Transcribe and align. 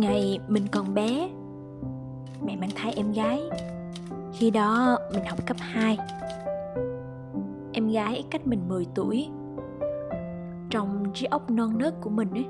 Ngày 0.00 0.38
mình 0.48 0.66
còn 0.72 0.94
bé, 0.94 1.30
Mẹ 2.44 2.56
mang 2.56 2.70
thai 2.74 2.92
em 2.96 3.12
gái. 3.12 3.42
Khi 4.32 4.50
đó 4.50 4.98
mình 5.14 5.24
học 5.24 5.46
cấp 5.46 5.56
2 5.60 5.98
Em 7.72 7.88
gái 7.88 8.24
cách 8.30 8.46
mình 8.46 8.68
10 8.68 8.86
tuổi. 8.94 9.28
Trong 10.70 11.04
trí 11.14 11.26
óc 11.26 11.50
non 11.50 11.78
nớt 11.78 12.00
của 12.00 12.10
mình 12.10 12.30
ấy, 12.30 12.44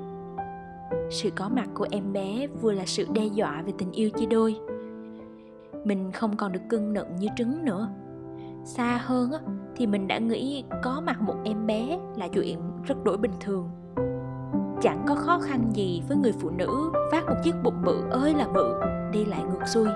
Sự 1.09 1.29
có 1.35 1.49
mặt 1.49 1.67
của 1.73 1.87
em 1.91 2.13
bé 2.13 2.47
vừa 2.61 2.71
là 2.71 2.85
sự 2.85 3.07
đe 3.13 3.25
dọa 3.25 3.63
về 3.65 3.73
tình 3.77 3.91
yêu 3.91 4.09
chia 4.09 4.25
đôi. 4.25 4.55
Mình 5.83 6.11
không 6.11 6.37
còn 6.37 6.51
được 6.51 6.61
cưng 6.69 6.93
nựng 6.93 7.15
như 7.19 7.27
trứng 7.37 7.65
nữa. 7.65 7.89
Xa 8.63 9.01
hơn 9.05 9.31
thì 9.75 9.87
mình 9.87 10.07
đã 10.07 10.17
nghĩ 10.17 10.63
có 10.83 11.01
mặt 11.05 11.21
một 11.21 11.35
em 11.43 11.67
bé 11.67 11.99
là 12.15 12.27
chuyện 12.27 12.59
rất 12.83 13.03
đổi 13.03 13.17
bình 13.17 13.33
thường 13.39 13.69
chẳng 14.81 15.03
có 15.07 15.15
khó 15.15 15.39
khăn 15.39 15.71
gì 15.73 16.03
với 16.07 16.17
người 16.17 16.33
phụ 16.39 16.49
nữ 16.49 16.91
vác 17.11 17.25
một 17.25 17.35
chiếc 17.43 17.55
bụng 17.63 17.81
bự 17.85 18.01
ơi 18.09 18.33
là 18.33 18.47
bự, 18.47 18.73
đi 19.11 19.25
lại 19.25 19.43
ngược 19.43 19.67
xuôi. 19.67 19.87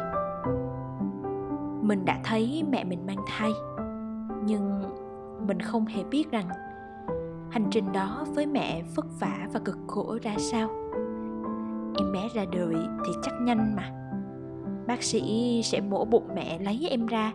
Mình 1.82 2.06
đã 2.06 2.20
thấy 2.24 2.64
mẹ 2.72 2.84
mình 2.84 3.06
mang 3.06 3.26
thai, 3.28 3.52
nhưng 4.46 4.82
mình 5.48 5.60
không 5.60 5.86
hề 5.86 6.04
biết 6.04 6.32
rằng 6.32 6.48
hành 7.52 7.68
trình 7.72 7.92
đó 7.92 8.26
với 8.36 8.46
mẹ 8.46 8.84
vất 8.96 9.06
vả 9.20 9.48
và 9.54 9.60
cực 9.60 9.78
khổ 9.88 10.18
ra 10.22 10.36
sao. 10.38 10.70
Em 11.98 12.12
bé 12.14 12.28
ra 12.34 12.46
đời 12.52 12.76
thì 13.06 13.14
chắc 13.24 13.34
nhanh 13.42 13.76
mà. 13.76 13.92
Bác 14.88 15.04
sĩ 15.04 15.62
sẽ 15.64 15.82
mổ 15.82 16.06
bụng 16.06 16.28
mẹ 16.36 16.60
lấy 16.60 16.88
em 16.90 17.06
ra, 17.06 17.34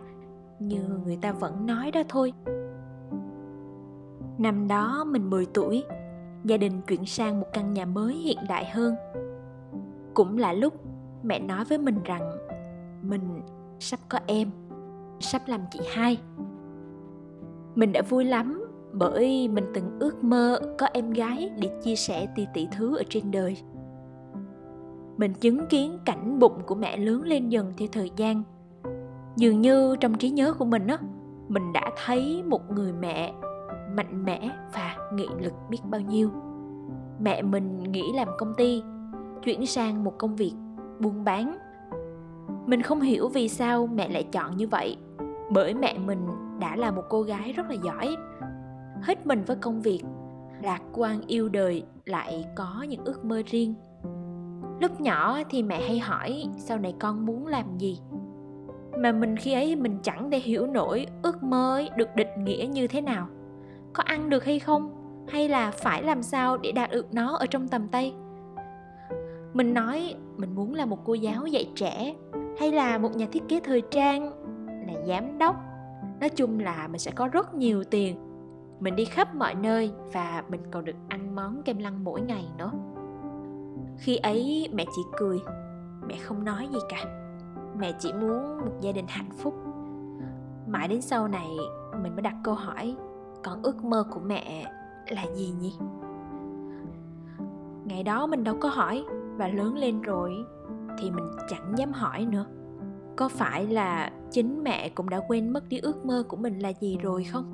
như 0.59 0.81
người 1.05 1.17
ta 1.21 1.31
vẫn 1.31 1.65
nói 1.65 1.91
đó 1.91 2.01
thôi. 2.09 2.33
Năm 4.37 4.67
đó 4.67 5.03
mình 5.07 5.29
10 5.29 5.45
tuổi 5.45 5.83
gia 6.43 6.57
đình 6.57 6.81
chuyển 6.81 7.05
sang 7.05 7.39
một 7.39 7.47
căn 7.53 7.73
nhà 7.73 7.85
mới 7.85 8.13
hiện 8.13 8.37
đại 8.49 8.65
hơn. 8.65 8.95
Cũng 10.13 10.37
là 10.37 10.53
lúc 10.53 10.73
mẹ 11.23 11.39
nói 11.39 11.65
với 11.65 11.77
mình 11.77 11.99
rằng, 12.03 12.31
mình 13.01 13.41
sắp 13.79 13.99
có 14.09 14.19
em, 14.27 14.49
sắp 15.19 15.41
làm 15.47 15.61
chị 15.71 15.79
hai. 15.93 16.17
Mình 17.75 17.91
đã 17.91 18.01
vui 18.09 18.25
lắm 18.25 18.65
bởi 18.93 19.47
mình 19.47 19.65
từng 19.73 19.99
ước 19.99 20.23
mơ 20.23 20.59
có 20.79 20.87
em 20.93 21.11
gái 21.11 21.51
để 21.59 21.69
chia 21.83 21.95
sẻ 21.95 22.27
tỷ 22.35 22.47
tỷ 22.53 22.67
thứ 22.71 22.97
ở 22.97 23.03
trên 23.09 23.31
đời. 23.31 23.57
Mình 25.17 25.33
chứng 25.33 25.67
kiến 25.67 25.99
cảnh 26.05 26.39
bụng 26.39 26.61
của 26.65 26.75
mẹ 26.75 26.97
lớn 26.97 27.23
lên 27.23 27.49
dần 27.49 27.73
theo 27.77 27.87
thời 27.91 28.11
gian. 28.15 28.43
Dường 29.35 29.61
như 29.61 29.95
trong 29.99 30.17
trí 30.17 30.29
nhớ 30.29 30.53
của 30.53 30.65
mình 30.65 30.87
á, 30.87 30.97
mình 31.47 31.73
đã 31.73 31.91
thấy 32.05 32.43
một 32.43 32.71
người 32.71 32.93
mẹ 32.93 33.33
mạnh 33.95 34.25
mẽ 34.25 34.49
và 34.73 34.95
nghị 35.13 35.27
lực 35.39 35.53
biết 35.69 35.79
bao 35.89 36.01
nhiêu. 36.01 36.29
Mẹ 37.19 37.41
mình 37.41 37.83
nghỉ 37.91 38.11
làm 38.15 38.27
công 38.37 38.53
ty, 38.57 38.83
chuyển 39.43 39.65
sang 39.65 40.03
một 40.03 40.13
công 40.17 40.35
việc 40.35 40.53
buôn 40.99 41.23
bán. 41.23 41.57
Mình 42.65 42.81
không 42.81 43.01
hiểu 43.01 43.27
vì 43.27 43.49
sao 43.49 43.87
mẹ 43.87 44.09
lại 44.09 44.23
chọn 44.23 44.57
như 44.57 44.67
vậy, 44.67 44.97
bởi 45.51 45.73
mẹ 45.73 45.97
mình 45.97 46.27
đã 46.59 46.75
là 46.75 46.91
một 46.91 47.03
cô 47.09 47.21
gái 47.21 47.51
rất 47.51 47.69
là 47.69 47.75
giỏi. 47.83 48.15
Hết 49.01 49.27
mình 49.27 49.43
với 49.47 49.55
công 49.55 49.81
việc, 49.81 50.03
lạc 50.61 50.81
quan 50.93 51.21
yêu 51.27 51.49
đời 51.49 51.83
lại 52.05 52.45
có 52.55 52.85
những 52.89 53.05
ước 53.05 53.25
mơ 53.25 53.41
riêng. 53.45 53.73
Lúc 54.79 55.01
nhỏ 55.01 55.39
thì 55.49 55.63
mẹ 55.63 55.81
hay 55.87 55.99
hỏi, 55.99 56.45
sau 56.57 56.77
này 56.77 56.95
con 56.99 57.25
muốn 57.25 57.47
làm 57.47 57.77
gì? 57.77 57.99
Mà 58.97 59.11
mình 59.11 59.37
khi 59.37 59.53
ấy 59.53 59.75
mình 59.75 59.97
chẳng 60.03 60.31
thể 60.31 60.39
hiểu 60.39 60.67
nổi 60.67 61.05
ước 61.23 61.43
mơ 61.43 61.81
được 61.97 62.15
định 62.15 62.43
nghĩa 62.43 62.67
như 62.71 62.87
thế 62.87 63.01
nào 63.01 63.27
có 63.93 64.03
ăn 64.03 64.29
được 64.29 64.45
hay 64.45 64.59
không? 64.59 64.97
Hay 65.29 65.49
là 65.49 65.71
phải 65.71 66.03
làm 66.03 66.23
sao 66.23 66.57
để 66.57 66.71
đạt 66.71 66.91
được 66.91 67.13
nó 67.13 67.35
ở 67.35 67.45
trong 67.45 67.67
tầm 67.67 67.87
tay? 67.87 68.13
Mình 69.53 69.73
nói 69.73 70.15
mình 70.37 70.55
muốn 70.55 70.73
là 70.73 70.85
một 70.85 71.05
cô 71.05 71.13
giáo 71.13 71.45
dạy 71.45 71.71
trẻ 71.75 72.15
hay 72.59 72.71
là 72.71 72.97
một 72.97 73.15
nhà 73.15 73.27
thiết 73.31 73.43
kế 73.47 73.59
thời 73.59 73.81
trang, 73.91 74.31
là 74.87 74.93
giám 75.07 75.37
đốc. 75.37 75.55
Nói 76.19 76.29
chung 76.29 76.59
là 76.59 76.87
mình 76.87 76.99
sẽ 76.99 77.11
có 77.11 77.27
rất 77.27 77.53
nhiều 77.53 77.83
tiền. 77.83 78.17
Mình 78.79 78.95
đi 78.95 79.05
khắp 79.05 79.35
mọi 79.35 79.55
nơi 79.55 79.91
và 80.13 80.43
mình 80.49 80.61
còn 80.71 80.85
được 80.85 80.95
ăn 81.07 81.35
món 81.35 81.63
kem 81.63 81.77
lăng 81.77 82.03
mỗi 82.03 82.21
ngày 82.21 82.45
nữa. 82.57 82.71
Khi 83.97 84.17
ấy 84.17 84.69
mẹ 84.73 84.85
chỉ 84.95 85.01
cười, 85.17 85.39
mẹ 86.07 86.17
không 86.17 86.43
nói 86.43 86.67
gì 86.71 86.79
cả. 86.89 87.05
Mẹ 87.79 87.91
chỉ 87.99 88.13
muốn 88.13 88.57
một 88.57 88.71
gia 88.81 88.91
đình 88.91 89.05
hạnh 89.07 89.29
phúc. 89.37 89.53
Mãi 90.67 90.87
đến 90.87 91.01
sau 91.01 91.27
này, 91.27 91.49
mình 92.03 92.13
mới 92.15 92.21
đặt 92.21 92.35
câu 92.43 92.53
hỏi 92.53 92.95
còn 93.43 93.61
ước 93.63 93.83
mơ 93.83 94.03
của 94.11 94.19
mẹ 94.19 94.65
là 95.07 95.25
gì 95.35 95.53
nhỉ? 95.61 95.73
Ngày 97.85 98.03
đó 98.03 98.27
mình 98.27 98.43
đâu 98.43 98.55
có 98.59 98.69
hỏi 98.69 99.03
và 99.37 99.47
lớn 99.47 99.77
lên 99.77 100.01
rồi 100.01 100.33
thì 100.97 101.11
mình 101.11 101.25
chẳng 101.49 101.73
dám 101.77 101.91
hỏi 101.91 102.25
nữa. 102.25 102.45
Có 103.15 103.29
phải 103.29 103.67
là 103.67 104.11
chính 104.31 104.63
mẹ 104.63 104.89
cũng 104.89 105.09
đã 105.09 105.21
quên 105.27 105.49
mất 105.49 105.69
đi 105.69 105.77
ước 105.77 106.05
mơ 106.05 106.23
của 106.27 106.37
mình 106.37 106.59
là 106.59 106.73
gì 106.79 106.97
rồi 107.01 107.23
không? 107.23 107.51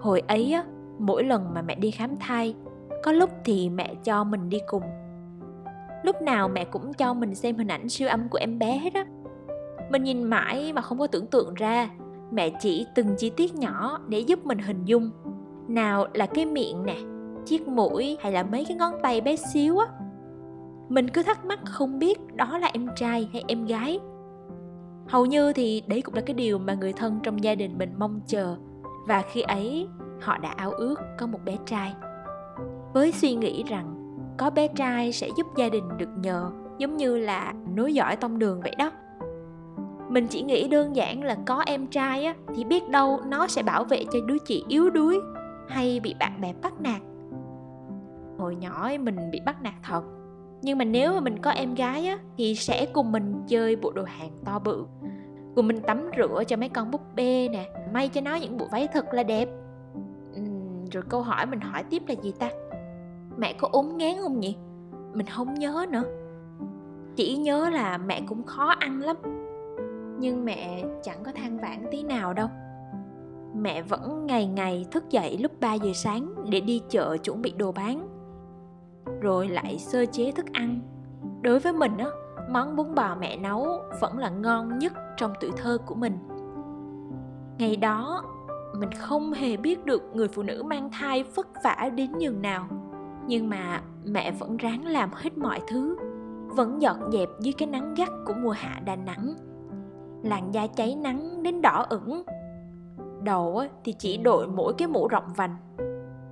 Hồi 0.00 0.22
ấy 0.26 0.52
á, 0.52 0.64
mỗi 0.98 1.24
lần 1.24 1.54
mà 1.54 1.62
mẹ 1.62 1.74
đi 1.74 1.90
khám 1.90 2.16
thai, 2.16 2.54
có 3.04 3.12
lúc 3.12 3.30
thì 3.44 3.70
mẹ 3.70 3.94
cho 4.04 4.24
mình 4.24 4.48
đi 4.48 4.58
cùng. 4.66 4.82
Lúc 6.02 6.22
nào 6.22 6.48
mẹ 6.48 6.64
cũng 6.64 6.92
cho 6.94 7.14
mình 7.14 7.34
xem 7.34 7.56
hình 7.56 7.68
ảnh 7.68 7.88
siêu 7.88 8.08
âm 8.08 8.28
của 8.28 8.38
em 8.38 8.58
bé 8.58 8.78
hết 8.78 8.94
á. 8.94 9.06
Mình 9.90 10.02
nhìn 10.02 10.22
mãi 10.22 10.72
mà 10.72 10.82
không 10.82 10.98
có 10.98 11.06
tưởng 11.06 11.26
tượng 11.26 11.54
ra 11.54 11.88
mẹ 12.30 12.50
chỉ 12.60 12.86
từng 12.94 13.14
chi 13.18 13.30
tiết 13.30 13.54
nhỏ 13.54 13.98
để 14.08 14.18
giúp 14.18 14.46
mình 14.46 14.58
hình 14.58 14.84
dung. 14.84 15.10
Nào 15.68 16.06
là 16.14 16.26
cái 16.26 16.46
miệng 16.46 16.86
nè, 16.86 16.96
chiếc 17.44 17.68
mũi 17.68 18.18
hay 18.20 18.32
là 18.32 18.42
mấy 18.42 18.64
cái 18.64 18.76
ngón 18.76 18.94
tay 19.02 19.20
bé 19.20 19.36
xíu 19.36 19.78
á. 19.78 19.86
Mình 20.88 21.08
cứ 21.08 21.22
thắc 21.22 21.44
mắc 21.44 21.58
không 21.64 21.98
biết 21.98 22.34
đó 22.34 22.58
là 22.58 22.70
em 22.72 22.88
trai 22.96 23.28
hay 23.32 23.44
em 23.48 23.66
gái. 23.66 24.00
Hầu 25.08 25.26
như 25.26 25.52
thì 25.52 25.82
đấy 25.86 26.02
cũng 26.02 26.14
là 26.14 26.20
cái 26.20 26.34
điều 26.34 26.58
mà 26.58 26.74
người 26.74 26.92
thân 26.92 27.20
trong 27.22 27.44
gia 27.44 27.54
đình 27.54 27.78
mình 27.78 27.92
mong 27.98 28.20
chờ. 28.26 28.56
Và 29.06 29.22
khi 29.32 29.42
ấy, 29.42 29.88
họ 30.20 30.38
đã 30.38 30.48
ao 30.48 30.70
ước 30.70 31.00
có 31.18 31.26
một 31.26 31.38
bé 31.44 31.56
trai. 31.66 31.94
Với 32.94 33.12
suy 33.12 33.34
nghĩ 33.34 33.64
rằng 33.64 33.94
có 34.38 34.50
bé 34.50 34.68
trai 34.68 35.12
sẽ 35.12 35.28
giúp 35.36 35.46
gia 35.56 35.68
đình 35.68 35.84
được 35.98 36.10
nhờ, 36.16 36.50
giống 36.78 36.96
như 36.96 37.18
là 37.18 37.54
nối 37.74 37.94
dõi 37.94 38.16
tông 38.16 38.38
đường 38.38 38.60
vậy 38.60 38.74
đó 38.78 38.90
mình 40.08 40.26
chỉ 40.26 40.42
nghĩ 40.42 40.68
đơn 40.68 40.96
giản 40.96 41.22
là 41.22 41.36
có 41.46 41.62
em 41.66 41.86
trai 41.86 42.24
á 42.24 42.34
thì 42.54 42.64
biết 42.64 42.88
đâu 42.88 43.20
nó 43.26 43.46
sẽ 43.46 43.62
bảo 43.62 43.84
vệ 43.84 44.04
cho 44.12 44.18
đứa 44.26 44.38
chị 44.38 44.64
yếu 44.68 44.90
đuối 44.90 45.20
hay 45.68 46.00
bị 46.00 46.14
bạn 46.20 46.40
bè 46.40 46.52
bắt 46.62 46.80
nạt. 46.80 47.00
Hồi 48.38 48.56
nhỏ 48.56 48.90
mình 49.00 49.16
bị 49.32 49.40
bắt 49.46 49.62
nạt 49.62 49.74
thật. 49.82 50.02
Nhưng 50.62 50.78
mà 50.78 50.84
nếu 50.84 51.12
mà 51.12 51.20
mình 51.20 51.38
có 51.38 51.50
em 51.50 51.74
gái 51.74 52.06
á 52.06 52.18
thì 52.36 52.54
sẽ 52.54 52.86
cùng 52.86 53.12
mình 53.12 53.34
chơi 53.48 53.76
bộ 53.76 53.92
đồ 53.92 54.02
hàng 54.02 54.30
to 54.44 54.58
bự. 54.58 54.84
Cùng 55.54 55.68
mình 55.68 55.80
tắm 55.80 56.10
rửa 56.16 56.44
cho 56.44 56.56
mấy 56.56 56.68
con 56.68 56.90
búp 56.90 57.00
bê 57.14 57.48
nè 57.48 57.70
may 57.92 58.08
cho 58.08 58.20
nó 58.20 58.34
những 58.34 58.58
bộ 58.58 58.66
váy 58.72 58.88
thật 58.92 59.14
là 59.14 59.22
đẹp. 59.22 59.48
Ừ, 60.34 60.42
rồi 60.92 61.02
câu 61.08 61.22
hỏi 61.22 61.46
mình 61.46 61.60
hỏi 61.60 61.84
tiếp 61.90 62.02
là 62.08 62.14
gì 62.22 62.32
ta? 62.38 62.50
Mẹ 63.36 63.52
có 63.52 63.68
ốm 63.72 63.96
ngán 63.96 64.12
không 64.22 64.40
nhỉ? 64.40 64.56
Mình 65.14 65.26
không 65.26 65.54
nhớ 65.54 65.86
nữa. 65.90 66.04
Chỉ 67.16 67.36
nhớ 67.36 67.70
là 67.70 67.98
mẹ 67.98 68.22
cũng 68.26 68.42
khó 68.42 68.74
ăn 68.78 69.00
lắm 69.00 69.16
nhưng 70.18 70.44
mẹ 70.44 70.84
chẳng 71.02 71.22
có 71.24 71.32
than 71.32 71.58
vãn 71.58 71.86
tí 71.90 72.02
nào 72.02 72.34
đâu. 72.34 72.48
Mẹ 73.54 73.82
vẫn 73.82 74.26
ngày 74.26 74.46
ngày 74.46 74.86
thức 74.90 75.10
dậy 75.10 75.38
lúc 75.38 75.52
3 75.60 75.74
giờ 75.74 75.90
sáng 75.94 76.34
để 76.50 76.60
đi 76.60 76.82
chợ 76.88 77.16
chuẩn 77.16 77.42
bị 77.42 77.52
đồ 77.56 77.72
bán, 77.72 78.08
rồi 79.20 79.48
lại 79.48 79.78
sơ 79.78 80.06
chế 80.06 80.32
thức 80.32 80.46
ăn. 80.52 80.80
Đối 81.42 81.58
với 81.58 81.72
mình 81.72 81.98
á, 81.98 82.06
món 82.50 82.76
bún 82.76 82.94
bò 82.94 83.16
mẹ 83.20 83.36
nấu 83.36 83.66
vẫn 84.00 84.18
là 84.18 84.28
ngon 84.28 84.78
nhất 84.78 84.92
trong 85.16 85.32
tuổi 85.40 85.50
thơ 85.56 85.78
của 85.86 85.94
mình. 85.94 86.18
Ngày 87.58 87.76
đó, 87.76 88.24
mình 88.78 88.92
không 88.92 89.32
hề 89.32 89.56
biết 89.56 89.84
được 89.84 90.02
người 90.14 90.28
phụ 90.28 90.42
nữ 90.42 90.62
mang 90.62 90.90
thai 90.92 91.22
vất 91.22 91.48
vả 91.64 91.90
đến 91.94 92.12
nhường 92.18 92.42
nào. 92.42 92.68
Nhưng 93.26 93.48
mà 93.48 93.82
mẹ 94.04 94.30
vẫn 94.30 94.56
ráng 94.56 94.86
làm 94.86 95.10
hết 95.12 95.38
mọi 95.38 95.60
thứ, 95.68 95.96
vẫn 96.48 96.82
dọn 96.82 97.12
dẹp 97.12 97.28
dưới 97.40 97.52
cái 97.52 97.68
nắng 97.68 97.94
gắt 97.94 98.08
của 98.26 98.34
mùa 98.42 98.50
hạ 98.50 98.80
đà 98.84 98.96
nẵng 98.96 99.34
làn 100.22 100.54
da 100.54 100.66
cháy 100.66 100.94
nắng 100.94 101.42
đến 101.42 101.62
đỏ 101.62 101.86
ửng. 101.88 102.22
Đầu 103.22 103.62
thì 103.84 103.92
chỉ 103.92 104.16
đội 104.16 104.46
mỗi 104.46 104.74
cái 104.78 104.88
mũ 104.88 105.08
rộng 105.08 105.32
vành. 105.36 105.56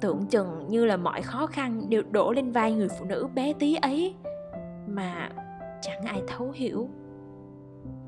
Tưởng 0.00 0.26
chừng 0.26 0.66
như 0.68 0.84
là 0.84 0.96
mọi 0.96 1.22
khó 1.22 1.46
khăn 1.46 1.82
đều 1.88 2.02
đổ 2.10 2.32
lên 2.32 2.52
vai 2.52 2.72
người 2.72 2.88
phụ 2.88 3.04
nữ 3.04 3.26
bé 3.34 3.52
tí 3.52 3.74
ấy. 3.74 4.14
Mà 4.88 5.30
chẳng 5.82 6.02
ai 6.02 6.22
thấu 6.26 6.50
hiểu. 6.54 6.88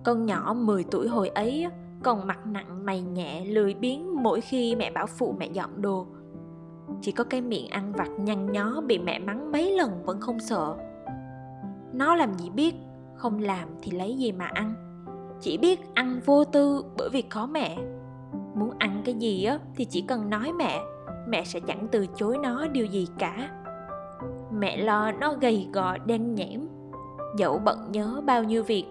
Con 0.04 0.26
nhỏ 0.26 0.54
10 0.54 0.84
tuổi 0.84 1.08
hồi 1.08 1.28
ấy 1.28 1.66
còn 2.02 2.26
mặt 2.26 2.46
nặng 2.46 2.84
mày 2.84 3.00
nhẹ 3.00 3.44
lười 3.44 3.74
biếng 3.74 4.22
mỗi 4.22 4.40
khi 4.40 4.76
mẹ 4.76 4.90
bảo 4.90 5.06
phụ 5.06 5.34
mẹ 5.38 5.46
dọn 5.46 5.82
đồ. 5.82 6.06
Chỉ 7.00 7.12
có 7.12 7.24
cái 7.24 7.40
miệng 7.40 7.68
ăn 7.68 7.92
vặt 7.92 8.08
nhăn 8.18 8.52
nhó 8.52 8.80
bị 8.86 8.98
mẹ 8.98 9.18
mắng 9.18 9.52
mấy 9.52 9.76
lần 9.76 10.02
vẫn 10.04 10.20
không 10.20 10.40
sợ. 10.40 10.76
Nó 11.92 12.14
làm 12.14 12.34
gì 12.34 12.50
biết, 12.50 12.74
không 13.14 13.38
làm 13.38 13.68
thì 13.82 13.90
lấy 13.90 14.16
gì 14.16 14.32
mà 14.32 14.46
ăn 14.46 14.87
chỉ 15.40 15.58
biết 15.58 15.94
ăn 15.94 16.20
vô 16.24 16.44
tư 16.44 16.84
bởi 16.98 17.08
vì 17.10 17.22
có 17.22 17.46
mẹ. 17.46 17.76
Muốn 18.54 18.70
ăn 18.78 19.02
cái 19.04 19.14
gì 19.14 19.44
á, 19.44 19.58
thì 19.76 19.84
chỉ 19.84 20.02
cần 20.02 20.30
nói 20.30 20.52
mẹ. 20.52 20.80
Mẹ 21.28 21.44
sẽ 21.44 21.60
chẳng 21.60 21.88
từ 21.92 22.06
chối 22.16 22.38
nó 22.42 22.66
điều 22.66 22.86
gì 22.86 23.06
cả. 23.18 23.50
Mẹ 24.52 24.76
lo 24.76 25.12
nó 25.12 25.34
gầy 25.40 25.68
gò, 25.72 25.98
đen 25.98 26.34
nhẽm. 26.34 26.68
Dẫu 27.36 27.58
bận 27.58 27.92
nhớ 27.92 28.22
bao 28.26 28.44
nhiêu 28.44 28.62
việc, 28.62 28.84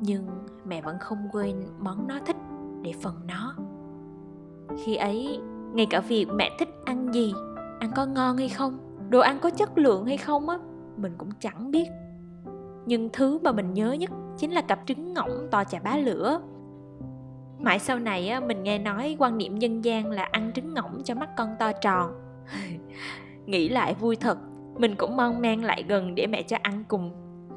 nhưng 0.00 0.26
mẹ 0.64 0.82
vẫn 0.82 0.96
không 1.00 1.18
quên 1.32 1.56
món 1.78 2.08
nó 2.08 2.14
thích 2.26 2.36
để 2.82 2.92
phần 3.02 3.14
nó. 3.26 3.54
Khi 4.84 4.96
ấy, 4.96 5.40
ngay 5.74 5.86
cả 5.90 6.00
việc 6.00 6.26
mẹ 6.34 6.50
thích 6.58 6.68
ăn 6.84 7.14
gì, 7.14 7.34
ăn 7.80 7.90
có 7.96 8.06
ngon 8.06 8.36
hay 8.36 8.48
không, 8.48 8.78
đồ 9.10 9.20
ăn 9.20 9.38
có 9.42 9.50
chất 9.50 9.78
lượng 9.78 10.06
hay 10.06 10.16
không 10.16 10.48
á, 10.48 10.58
mình 10.96 11.12
cũng 11.18 11.30
chẳng 11.40 11.70
biết. 11.70 11.86
Nhưng 12.86 13.08
thứ 13.12 13.38
mà 13.42 13.52
mình 13.52 13.74
nhớ 13.74 13.92
nhất 13.92 14.10
chính 14.38 14.50
là 14.52 14.60
cặp 14.60 14.80
trứng 14.86 15.14
ngỗng 15.14 15.48
to 15.50 15.64
chà 15.64 15.78
bá 15.78 15.96
lửa. 15.96 16.40
Mãi 17.58 17.78
sau 17.78 17.98
này 17.98 18.28
á, 18.28 18.40
mình 18.40 18.62
nghe 18.62 18.78
nói 18.78 19.16
quan 19.18 19.38
niệm 19.38 19.58
dân 19.58 19.84
gian 19.84 20.10
là 20.10 20.22
ăn 20.22 20.52
trứng 20.54 20.74
ngỗng 20.74 21.02
cho 21.04 21.14
mắt 21.14 21.28
con 21.36 21.48
to 21.58 21.72
tròn. 21.72 22.12
Nghĩ 23.46 23.68
lại 23.68 23.94
vui 23.94 24.16
thật 24.16 24.38
mình 24.78 24.94
cũng 24.96 25.16
mong 25.16 25.40
mang 25.40 25.64
lại 25.64 25.84
gần 25.88 26.14
để 26.14 26.26
mẹ 26.26 26.42
cho 26.42 26.56
ăn 26.62 26.84
cùng 26.88 27.10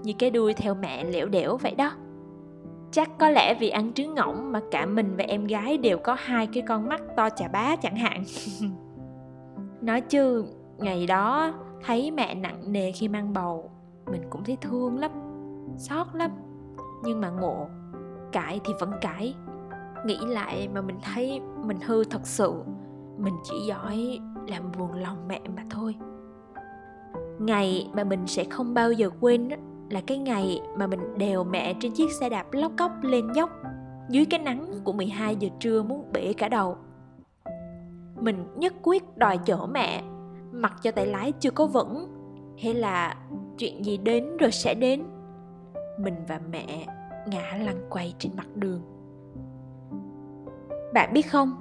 như 0.03 0.13
cái 0.19 0.29
đuôi 0.29 0.53
theo 0.53 0.75
mẹ 0.75 1.03
lẻo 1.03 1.27
đẻo 1.27 1.57
vậy 1.57 1.75
đó. 1.75 1.91
Chắc 2.91 3.17
có 3.17 3.29
lẽ 3.29 3.53
vì 3.53 3.69
ăn 3.69 3.93
trứng 3.93 4.15
ngỗng 4.15 4.51
mà 4.51 4.61
cả 4.71 4.85
mình 4.85 5.15
và 5.17 5.23
em 5.23 5.47
gái 5.47 5.77
đều 5.77 5.97
có 5.97 6.15
hai 6.19 6.47
cái 6.47 6.63
con 6.67 6.89
mắt 6.89 7.01
to 7.15 7.29
chà 7.29 7.47
bá 7.47 7.75
chẳng 7.75 7.95
hạn. 7.95 8.23
Nói 9.81 10.01
chứ 10.01 10.45
ngày 10.77 11.07
đó 11.07 11.53
thấy 11.85 12.11
mẹ 12.11 12.35
nặng 12.35 12.71
nề 12.71 12.91
khi 12.91 13.07
mang 13.07 13.33
bầu 13.33 13.71
mình 14.11 14.21
cũng 14.29 14.43
thấy 14.43 14.57
thương 14.61 14.99
lắm 14.99 15.11
xót 15.77 16.07
lắm 16.13 16.31
nhưng 17.03 17.21
mà 17.21 17.29
ngộ 17.29 17.67
cãi 18.31 18.59
thì 18.65 18.73
vẫn 18.79 18.91
cãi 19.01 19.35
nghĩ 20.05 20.17
lại 20.27 20.69
mà 20.73 20.81
mình 20.81 20.97
thấy 21.03 21.41
mình 21.65 21.77
hư 21.85 22.03
thật 22.03 22.21
sự 22.23 22.53
mình 23.17 23.33
chỉ 23.43 23.55
giỏi 23.67 24.19
làm 24.47 24.71
buồn 24.77 24.93
lòng 24.93 25.27
mẹ 25.27 25.41
mà 25.55 25.63
thôi 25.69 25.95
ngày 27.39 27.89
mà 27.93 28.03
mình 28.03 28.27
sẽ 28.27 28.43
không 28.43 28.73
bao 28.73 28.91
giờ 28.91 29.09
quên 29.19 29.49
là 29.89 30.01
cái 30.07 30.17
ngày 30.17 30.61
mà 30.77 30.87
mình 30.87 31.17
đèo 31.17 31.43
mẹ 31.43 31.73
trên 31.79 31.91
chiếc 31.91 32.11
xe 32.19 32.29
đạp 32.29 32.53
lóc 32.53 32.71
cóc 32.77 32.91
lên 33.01 33.27
dốc 33.35 33.49
dưới 34.09 34.25
cái 34.25 34.39
nắng 34.39 34.73
của 34.83 34.93
12 34.93 35.35
giờ 35.35 35.49
trưa 35.59 35.83
muốn 35.83 36.11
bể 36.13 36.33
cả 36.33 36.49
đầu. 36.49 36.77
Mình 38.21 38.45
nhất 38.55 38.73
quyết 38.83 39.17
đòi 39.17 39.37
chở 39.37 39.67
mẹ, 39.71 40.03
mặc 40.51 40.73
cho 40.83 40.91
tay 40.91 41.05
lái 41.05 41.31
chưa 41.31 41.51
có 41.51 41.65
vững, 41.65 42.07
hay 42.63 42.73
là 42.73 43.15
chuyện 43.57 43.85
gì 43.85 43.97
đến 43.97 44.37
rồi 44.37 44.51
sẽ 44.51 44.73
đến. 44.73 45.03
Mình 45.99 46.15
và 46.27 46.39
mẹ 46.51 46.85
ngã 47.27 47.57
lăn 47.65 47.75
quay 47.89 48.15
trên 48.19 48.31
mặt 48.37 48.47
đường. 48.55 48.81
Bạn 50.93 51.13
biết 51.13 51.21
không, 51.21 51.55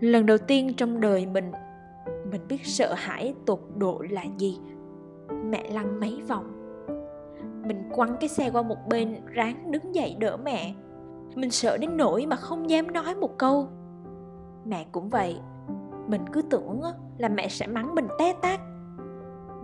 lần 0.00 0.26
đầu 0.26 0.38
tiên 0.38 0.74
trong 0.76 1.00
đời 1.00 1.26
mình, 1.26 1.52
mình 2.30 2.40
biết 2.48 2.66
sợ 2.66 2.94
hãi 2.96 3.34
tột 3.46 3.60
độ 3.76 4.02
là 4.10 4.24
gì. 4.38 4.58
Mẹ 5.44 5.70
lăn 5.70 6.00
mấy 6.00 6.22
vòng. 6.28 6.52
Mình 7.66 7.90
quăng 7.94 8.16
cái 8.20 8.28
xe 8.28 8.50
qua 8.50 8.62
một 8.62 8.78
bên 8.88 9.16
ráng 9.26 9.70
đứng 9.70 9.94
dậy 9.94 10.16
đỡ 10.18 10.36
mẹ. 10.36 10.74
Mình 11.34 11.50
sợ 11.50 11.76
đến 11.76 11.96
nỗi 11.96 12.26
mà 12.26 12.36
không 12.36 12.70
dám 12.70 12.92
nói 12.92 13.14
một 13.14 13.38
câu. 13.38 13.68
Mẹ 14.64 14.86
cũng 14.92 15.08
vậy. 15.08 15.40
Mình 16.06 16.22
cứ 16.32 16.42
tưởng 16.42 16.80
là 17.18 17.28
mẹ 17.28 17.48
sẽ 17.48 17.66
mắng 17.66 17.94
mình 17.94 18.06
té 18.18 18.34
tát. 18.42 18.60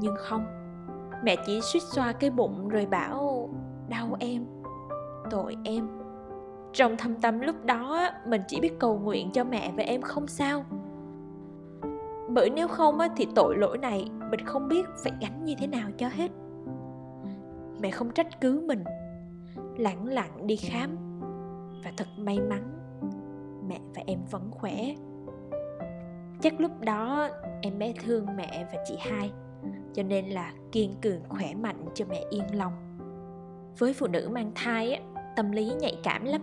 Nhưng 0.00 0.14
không 0.18 0.44
mẹ 1.22 1.36
chỉ 1.46 1.60
suýt 1.60 1.82
xoa 1.82 2.12
cái 2.12 2.30
bụng 2.30 2.68
rồi 2.68 2.86
bảo 2.86 3.18
đau 3.92 4.16
em, 4.20 4.46
tội 5.30 5.56
em. 5.64 5.88
Trong 6.72 6.96
thâm 6.96 7.14
tâm 7.14 7.40
lúc 7.40 7.64
đó, 7.64 8.10
mình 8.26 8.42
chỉ 8.48 8.60
biết 8.60 8.72
cầu 8.80 8.98
nguyện 8.98 9.30
cho 9.32 9.44
mẹ 9.44 9.72
và 9.76 9.82
em 9.82 10.02
không 10.02 10.26
sao. 10.26 10.64
Bởi 12.28 12.50
nếu 12.50 12.68
không 12.68 12.98
thì 13.16 13.26
tội 13.34 13.56
lỗi 13.56 13.78
này 13.78 14.10
mình 14.30 14.40
không 14.44 14.68
biết 14.68 14.86
phải 15.02 15.12
gánh 15.20 15.44
như 15.44 15.54
thế 15.58 15.66
nào 15.66 15.88
cho 15.98 16.08
hết. 16.08 16.30
Mẹ 17.80 17.90
không 17.90 18.10
trách 18.10 18.40
cứ 18.40 18.64
mình, 18.66 18.84
lẳng 19.76 20.06
lặng 20.06 20.46
đi 20.46 20.56
khám. 20.56 20.96
Và 21.84 21.92
thật 21.96 22.06
may 22.16 22.40
mắn, 22.40 22.62
mẹ 23.68 23.80
và 23.94 24.02
em 24.06 24.18
vẫn 24.30 24.50
khỏe. 24.50 24.94
Chắc 26.40 26.60
lúc 26.60 26.80
đó, 26.80 27.28
em 27.62 27.78
bé 27.78 27.92
thương 28.04 28.26
mẹ 28.36 28.66
và 28.72 28.84
chị 28.84 28.96
hai, 29.00 29.32
cho 29.94 30.02
nên 30.02 30.26
là 30.26 30.52
kiên 30.72 30.94
cường 31.02 31.20
khỏe 31.28 31.54
mạnh 31.54 31.84
cho 31.94 32.04
mẹ 32.08 32.24
yên 32.30 32.44
lòng 32.52 32.91
với 33.78 33.92
phụ 33.92 34.06
nữ 34.06 34.28
mang 34.32 34.52
thai 34.54 35.00
tâm 35.36 35.52
lý 35.52 35.72
nhạy 35.80 35.98
cảm 36.02 36.24
lắm. 36.24 36.40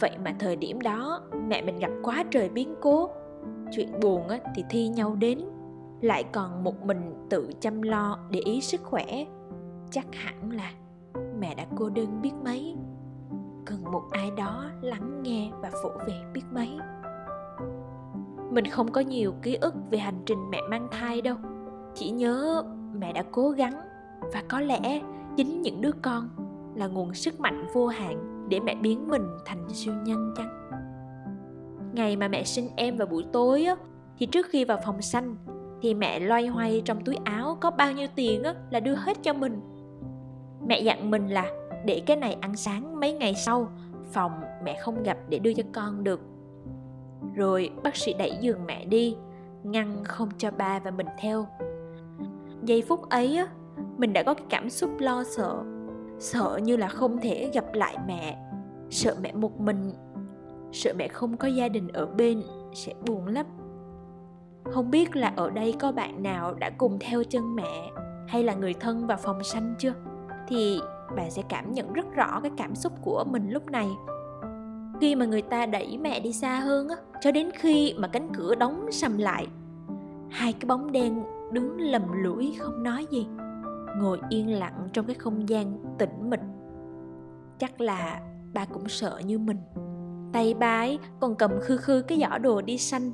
Vậy 0.00 0.18
mà 0.24 0.34
thời 0.38 0.56
điểm 0.56 0.80
đó, 0.80 1.20
mẹ 1.46 1.62
mình 1.62 1.78
gặp 1.78 1.90
quá 2.02 2.24
trời 2.30 2.48
biến 2.48 2.74
cố. 2.80 3.10
Chuyện 3.72 4.00
buồn 4.00 4.28
thì 4.54 4.64
thi 4.70 4.88
nhau 4.88 5.14
đến, 5.14 5.40
lại 6.00 6.24
còn 6.32 6.64
một 6.64 6.82
mình 6.82 7.26
tự 7.30 7.50
chăm 7.60 7.82
lo 7.82 8.18
để 8.30 8.40
ý 8.40 8.60
sức 8.60 8.80
khỏe. 8.82 9.24
Chắc 9.90 10.06
hẳn 10.12 10.50
là 10.50 10.72
mẹ 11.38 11.54
đã 11.54 11.66
cô 11.76 11.88
đơn 11.88 12.22
biết 12.22 12.32
mấy. 12.44 12.76
Cần 13.66 13.84
một 13.84 14.02
ai 14.10 14.30
đó 14.36 14.64
lắng 14.80 15.22
nghe 15.22 15.50
và 15.60 15.70
vỗ 15.82 15.90
về 16.06 16.14
biết 16.32 16.42
mấy. 16.52 16.78
Mình 18.50 18.66
không 18.66 18.92
có 18.92 19.00
nhiều 19.00 19.34
ký 19.42 19.54
ức 19.54 19.74
về 19.90 19.98
hành 19.98 20.22
trình 20.26 20.50
mẹ 20.50 20.60
mang 20.70 20.88
thai 20.90 21.22
đâu. 21.22 21.36
Chỉ 21.94 22.10
nhớ 22.10 22.62
mẹ 22.94 23.12
đã 23.12 23.22
cố 23.30 23.50
gắng 23.50 23.80
và 24.32 24.42
có 24.48 24.60
lẽ 24.60 25.00
chính 25.36 25.62
những 25.62 25.80
đứa 25.80 25.92
con 26.02 26.28
là 26.74 26.86
nguồn 26.86 27.14
sức 27.14 27.40
mạnh 27.40 27.66
vô 27.74 27.86
hạn 27.86 28.46
để 28.48 28.60
mẹ 28.60 28.74
biến 28.74 29.08
mình 29.08 29.26
thành 29.44 29.68
siêu 29.68 29.94
nhân 30.04 30.34
chăng? 30.36 30.70
Ngày 31.92 32.16
mà 32.16 32.28
mẹ 32.28 32.44
sinh 32.44 32.68
em 32.76 32.96
vào 32.96 33.06
buổi 33.06 33.24
tối 33.32 33.64
á, 33.64 33.76
thì 34.18 34.26
trước 34.26 34.46
khi 34.50 34.64
vào 34.64 34.78
phòng 34.84 35.02
xanh 35.02 35.36
thì 35.82 35.94
mẹ 35.94 36.20
loay 36.20 36.46
hoay 36.46 36.82
trong 36.84 37.04
túi 37.04 37.16
áo 37.24 37.56
có 37.60 37.70
bao 37.70 37.92
nhiêu 37.92 38.06
tiền 38.14 38.42
á, 38.42 38.54
là 38.70 38.80
đưa 38.80 38.94
hết 38.94 39.22
cho 39.22 39.32
mình. 39.32 39.60
Mẹ 40.66 40.80
dặn 40.80 41.10
mình 41.10 41.28
là 41.28 41.46
để 41.86 42.02
cái 42.06 42.16
này 42.16 42.36
ăn 42.40 42.56
sáng 42.56 43.00
mấy 43.00 43.12
ngày 43.12 43.34
sau 43.34 43.68
phòng 44.12 44.32
mẹ 44.64 44.78
không 44.80 45.02
gặp 45.02 45.18
để 45.28 45.38
đưa 45.38 45.52
cho 45.52 45.62
con 45.72 46.04
được. 46.04 46.20
Rồi 47.34 47.70
bác 47.82 47.96
sĩ 47.96 48.12
đẩy 48.12 48.38
giường 48.40 48.66
mẹ 48.66 48.84
đi 48.84 49.16
ngăn 49.62 50.04
không 50.04 50.28
cho 50.38 50.50
ba 50.50 50.78
và 50.78 50.90
mình 50.90 51.06
theo. 51.20 51.46
Giây 52.62 52.82
phút 52.82 53.08
ấy 53.08 53.36
á 53.36 53.46
mình 53.98 54.12
đã 54.12 54.22
có 54.22 54.34
cái 54.34 54.46
cảm 54.50 54.70
xúc 54.70 54.90
lo 54.98 55.24
sợ. 55.24 55.62
Sợ 56.18 56.60
như 56.62 56.76
là 56.76 56.88
không 56.88 57.18
thể 57.18 57.50
gặp 57.54 57.74
lại 57.74 57.96
mẹ. 58.06 58.38
Sợ 58.90 59.16
mẹ 59.22 59.32
một 59.32 59.60
mình. 59.60 59.92
Sợ 60.72 60.92
mẹ 60.98 61.08
không 61.08 61.36
có 61.36 61.48
gia 61.48 61.68
đình 61.68 61.88
ở 61.88 62.06
bên. 62.06 62.42
Sẽ 62.74 62.94
buồn 63.06 63.26
lắm. 63.26 63.46
Không 64.64 64.90
biết 64.90 65.16
là 65.16 65.32
ở 65.36 65.50
đây 65.50 65.74
có 65.80 65.92
bạn 65.92 66.22
nào 66.22 66.54
đã 66.54 66.70
cùng 66.70 66.98
theo 67.00 67.24
chân 67.24 67.54
mẹ 67.54 67.90
hay 68.28 68.44
là 68.44 68.54
người 68.54 68.74
thân 68.74 69.06
vào 69.06 69.18
phòng 69.18 69.44
sanh 69.44 69.74
chưa? 69.78 69.92
Thì 70.48 70.80
bạn 71.16 71.30
sẽ 71.30 71.42
cảm 71.48 71.72
nhận 71.72 71.92
rất 71.92 72.14
rõ 72.14 72.40
cái 72.40 72.52
cảm 72.56 72.74
xúc 72.74 72.92
của 73.02 73.24
mình 73.30 73.50
lúc 73.50 73.70
này. 73.70 73.88
Khi 75.00 75.14
mà 75.14 75.26
người 75.26 75.42
ta 75.42 75.66
đẩy 75.66 75.98
mẹ 75.98 76.20
đi 76.20 76.32
xa 76.32 76.60
hơn 76.60 76.88
á, 76.88 76.96
cho 77.20 77.32
đến 77.32 77.50
khi 77.54 77.94
mà 77.98 78.08
cánh 78.08 78.28
cửa 78.34 78.54
đóng 78.54 78.92
sầm 78.92 79.18
lại, 79.18 79.46
hai 80.30 80.52
cái 80.52 80.66
bóng 80.66 80.92
đen 80.92 81.22
đứng 81.52 81.80
lầm 81.80 82.22
lũi 82.22 82.56
không 82.58 82.82
nói 82.82 83.06
gì 83.10 83.26
ngồi 83.98 84.18
yên 84.28 84.58
lặng 84.58 84.88
trong 84.92 85.06
cái 85.06 85.14
không 85.14 85.48
gian 85.48 85.78
tĩnh 85.98 86.30
mịch. 86.30 86.40
Chắc 87.58 87.80
là 87.80 88.20
ba 88.54 88.64
cũng 88.64 88.88
sợ 88.88 89.20
như 89.24 89.38
mình. 89.38 89.58
Tay 90.32 90.54
bái 90.54 90.88
ấy 90.88 90.98
còn 91.20 91.34
cầm 91.34 91.60
khư 91.60 91.76
khư 91.76 92.02
cái 92.02 92.18
giỏ 92.20 92.38
đồ 92.38 92.60
đi 92.60 92.78
xanh 92.78 93.12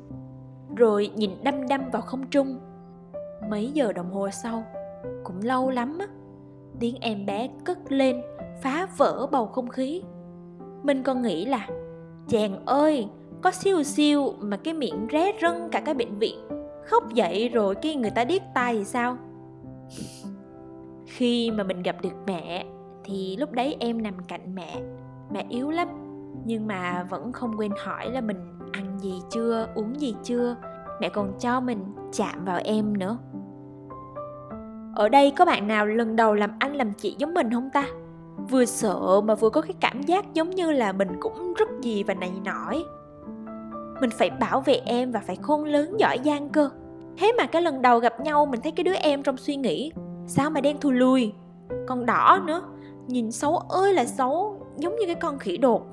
rồi 0.77 1.11
nhìn 1.17 1.31
đăm 1.45 1.69
đăm 1.69 1.91
vào 1.91 2.03
không 2.03 2.27
trung. 2.31 2.59
Mấy 3.51 3.71
giờ 3.73 3.93
đồng 3.93 4.11
hồ 4.11 4.31
sau, 4.31 4.65
cũng 5.25 5.41
lâu 5.43 5.71
lắm 5.71 5.99
á, 5.99 6.07
tiếng 6.81 6.97
em 7.01 7.27
bé 7.27 7.49
cất 7.65 7.93
lên, 7.93 8.23
phá 8.63 8.89
vỡ 8.97 9.27
bầu 9.33 9.47
không 9.47 9.69
khí. 9.69 10.03
Mình 10.83 11.03
còn 11.03 11.23
nghĩ 11.23 11.45
là, 11.45 11.69
chàng 12.29 12.67
ơi, 12.67 13.09
có 13.43 13.51
siêu 13.51 13.83
siêu 13.83 14.33
mà 14.39 14.57
cái 14.57 14.75
miệng 14.75 15.07
ré 15.13 15.33
rân 15.43 15.69
cả 15.73 15.81
cái 15.81 15.95
bệnh 15.95 16.19
viện, 16.19 16.49
khóc 16.87 17.15
dậy 17.15 17.49
rồi 17.49 17.75
khi 17.83 17.95
người 17.95 18.11
ta 18.11 18.25
điếc 18.25 18.43
tai 18.55 18.75
thì 18.75 18.85
sao? 18.85 19.17
khi 21.09 21.51
mà 21.51 21.65
mình 21.65 21.83
gặp 21.83 21.97
được 22.03 22.15
mẹ, 22.27 22.65
thì 23.05 23.37
lúc 23.37 23.53
đấy 23.53 23.77
em 23.81 24.03
nằm 24.03 24.15
cạnh 24.29 24.55
mẹ. 24.55 24.81
Mẹ 25.31 25.47
yếu 25.49 25.71
lắm, 25.71 25.89
nhưng 26.45 26.67
mà 26.67 27.07
vẫn 27.11 27.33
không 27.33 27.59
quên 27.59 27.73
hỏi 27.85 28.11
là 28.11 28.21
mình 28.21 28.59
ăn 28.73 28.99
gì 29.01 29.21
chưa, 29.31 29.67
uống 29.75 30.01
gì 30.01 30.15
chưa. 30.23 30.57
Mẹ 31.01 31.09
còn 31.09 31.33
cho 31.41 31.61
mình 31.61 31.79
chạm 32.13 32.45
vào 32.45 32.61
em 32.65 32.99
nữa. 32.99 33.19
Ở 34.95 35.09
đây 35.09 35.33
có 35.37 35.45
bạn 35.45 35.69
nào 35.69 35.87
lần 35.87 36.17
đầu 36.17 36.35
làm 36.35 36.51
anh 36.59 36.77
làm 36.77 36.93
chị 36.93 37.17
giống 37.19 37.35
mình 37.35 37.51
không 37.53 37.71
ta? 37.73 37.85
Vừa 38.51 38.65
sợ 38.65 39.21
mà 39.21 39.35
vừa 39.35 39.51
có 39.51 39.61
cái 39.61 39.75
cảm 39.81 40.03
giác 40.03 40.35
giống 40.35 40.51
như 40.51 40.71
là 40.71 40.93
mình 40.93 41.09
cũng 41.21 41.55
rất 41.55 41.69
gì 41.83 42.03
và 42.03 42.15
này 42.15 42.33
nổi 42.45 42.85
mình 44.01 44.11
phải 44.11 44.31
bảo 44.31 44.61
vệ 44.61 44.75
em 44.75 45.13
và 45.13 45.21
phải 45.21 45.37
khôn 45.37 45.65
lớn 45.65 45.97
giỏi 45.99 46.19
giang 46.25 46.49
cơ. 46.49 46.71
Thế 47.19 47.33
mà 47.39 47.47
cái 47.47 47.63
lần 47.63 47.83
đầu 47.83 47.99
gặp 47.99 48.21
nhau 48.21 48.47
mình 48.47 48.61
thấy 48.61 48.73
cái 48.73 48.85
đứa 48.85 48.95
em 48.95 49.23
trong 49.23 49.37
suy 49.37 49.57
nghĩ 49.57 49.93
sao 50.29 50.51
mà 50.51 50.61
đen 50.61 50.81
thù 50.81 50.91
lùi? 50.91 51.33
Còn 51.87 52.07
đỏ 52.07 52.41
nữa. 52.47 52.63
Nhìn 53.07 53.33
xấu 53.33 53.57
ơi 53.57 53.95
là 53.95 54.05
xấu, 54.05 54.61
giống 54.77 54.97
như 54.97 55.07
cái 55.07 55.15
con 55.15 55.39
khỉ 55.39 55.57
đột. 55.57 55.87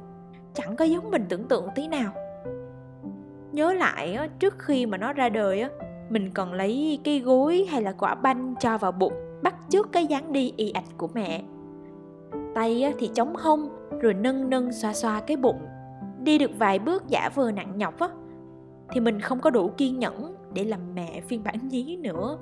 Chẳng 0.53 0.75
có 0.75 0.85
giống 0.85 1.11
mình 1.11 1.25
tưởng 1.29 1.47
tượng 1.47 1.67
tí 1.75 1.87
nào. 1.87 2.11
Nhớ 3.51 3.73
lại 3.73 4.17
trước 4.39 4.59
khi 4.59 4.85
mà 4.85 4.97
nó 4.97 5.13
ra 5.13 5.29
đời 5.29 5.65
mình 6.09 6.31
còn 6.33 6.53
lấy 6.53 6.99
cái 7.03 7.19
gối 7.19 7.65
hay 7.69 7.81
là 7.81 7.91
quả 7.91 8.15
banh 8.15 8.55
cho 8.59 8.77
vào 8.77 8.91
bụng, 8.91 9.13
bắt 9.43 9.55
chước 9.69 9.91
cái 9.91 10.05
dáng 10.05 10.33
đi 10.33 10.53
y 10.57 10.71
ạch 10.71 10.97
của 10.97 11.09
mẹ. 11.13 11.43
Tay 12.55 12.93
thì 12.99 13.09
chống 13.13 13.35
hông, 13.35 13.69
rồi 14.01 14.13
nâng 14.13 14.49
nâng 14.49 14.71
xoa 14.71 14.93
xoa 14.93 15.19
cái 15.19 15.37
bụng. 15.37 15.59
Đi 16.23 16.37
được 16.37 16.51
vài 16.57 16.79
bước 16.79 17.03
giả 17.07 17.29
vờ 17.35 17.51
nặng 17.51 17.73
nhọc 17.75 17.99
á, 17.99 18.09
thì 18.91 18.99
mình 18.99 19.19
không 19.19 19.39
có 19.39 19.49
đủ 19.49 19.71
kiên 19.77 19.99
nhẫn 19.99 20.35
để 20.53 20.63
làm 20.63 20.79
mẹ 20.95 21.21
phiên 21.21 21.43
bản 21.43 21.67
nhí 21.67 21.97
nữa 21.97 22.37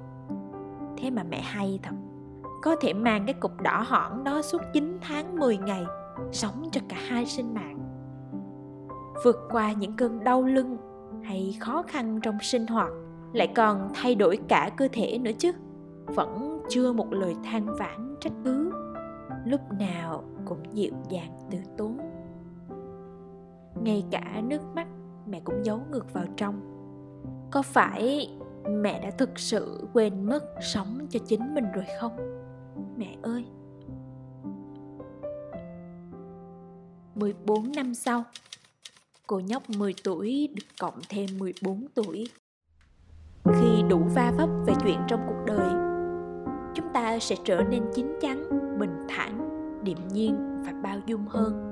thế 1.03 1.09
mà 1.09 1.23
mẹ 1.23 1.41
hay 1.41 1.79
thật. 1.83 1.95
Có 2.61 2.75
thể 2.81 2.93
mang 2.93 3.25
cái 3.25 3.33
cục 3.33 3.61
đỏ 3.61 3.83
hỏn 3.87 4.23
đó 4.23 4.41
suốt 4.41 4.61
9 4.73 4.97
tháng 5.01 5.39
10 5.39 5.57
ngày, 5.57 5.85
sống 6.31 6.69
cho 6.71 6.81
cả 6.89 6.97
hai 7.07 7.25
sinh 7.25 7.53
mạng. 7.53 7.79
Vượt 9.23 9.47
qua 9.51 9.71
những 9.71 9.95
cơn 9.95 10.23
đau 10.23 10.43
lưng 10.43 10.77
hay 11.23 11.57
khó 11.59 11.83
khăn 11.87 12.19
trong 12.21 12.37
sinh 12.41 12.67
hoạt, 12.67 12.89
lại 13.33 13.47
còn 13.55 13.89
thay 13.93 14.15
đổi 14.15 14.37
cả 14.47 14.69
cơ 14.77 14.87
thể 14.91 15.17
nữa 15.17 15.31
chứ. 15.39 15.51
Vẫn 16.05 16.61
chưa 16.69 16.93
một 16.93 17.13
lời 17.13 17.35
than 17.43 17.75
vãn 17.75 18.15
trách 18.19 18.33
cứ, 18.45 18.71
lúc 19.45 19.61
nào 19.79 20.23
cũng 20.45 20.63
dịu 20.73 20.93
dàng 21.09 21.39
từ 21.51 21.57
tốn. 21.77 21.97
Ngay 23.81 24.03
cả 24.11 24.41
nước 24.47 24.61
mắt 24.75 24.87
mẹ 25.27 25.41
cũng 25.43 25.65
giấu 25.65 25.79
ngược 25.91 26.13
vào 26.13 26.25
trong. 26.37 26.61
Có 27.51 27.61
phải 27.61 28.29
mẹ 28.69 28.99
đã 28.99 29.11
thực 29.11 29.39
sự 29.39 29.87
quên 29.93 30.25
mất 30.25 30.43
sống 30.61 31.07
cho 31.09 31.19
chính 31.27 31.53
mình 31.53 31.65
rồi 31.75 31.85
không? 31.99 32.17
Mẹ 32.97 33.17
ơi! 33.21 33.45
14 37.15 37.71
năm 37.75 37.93
sau, 37.93 38.23
cô 39.27 39.39
nhóc 39.39 39.69
10 39.69 39.93
tuổi 40.03 40.49
được 40.55 40.63
cộng 40.79 40.99
thêm 41.09 41.25
14 41.39 41.85
tuổi. 41.95 42.27
Khi 43.45 43.83
đủ 43.89 43.99
va 44.15 44.33
vấp 44.37 44.49
về 44.65 44.73
chuyện 44.83 44.99
trong 45.07 45.19
cuộc 45.27 45.43
đời, 45.45 45.69
chúng 46.75 46.85
ta 46.93 47.19
sẽ 47.19 47.35
trở 47.43 47.63
nên 47.63 47.83
chín 47.93 48.07
chắn, 48.21 48.49
bình 48.79 48.97
thản, 49.09 49.49
điềm 49.83 49.97
nhiên 50.13 50.35
và 50.65 50.71
bao 50.83 50.99
dung 51.05 51.27
hơn. 51.27 51.69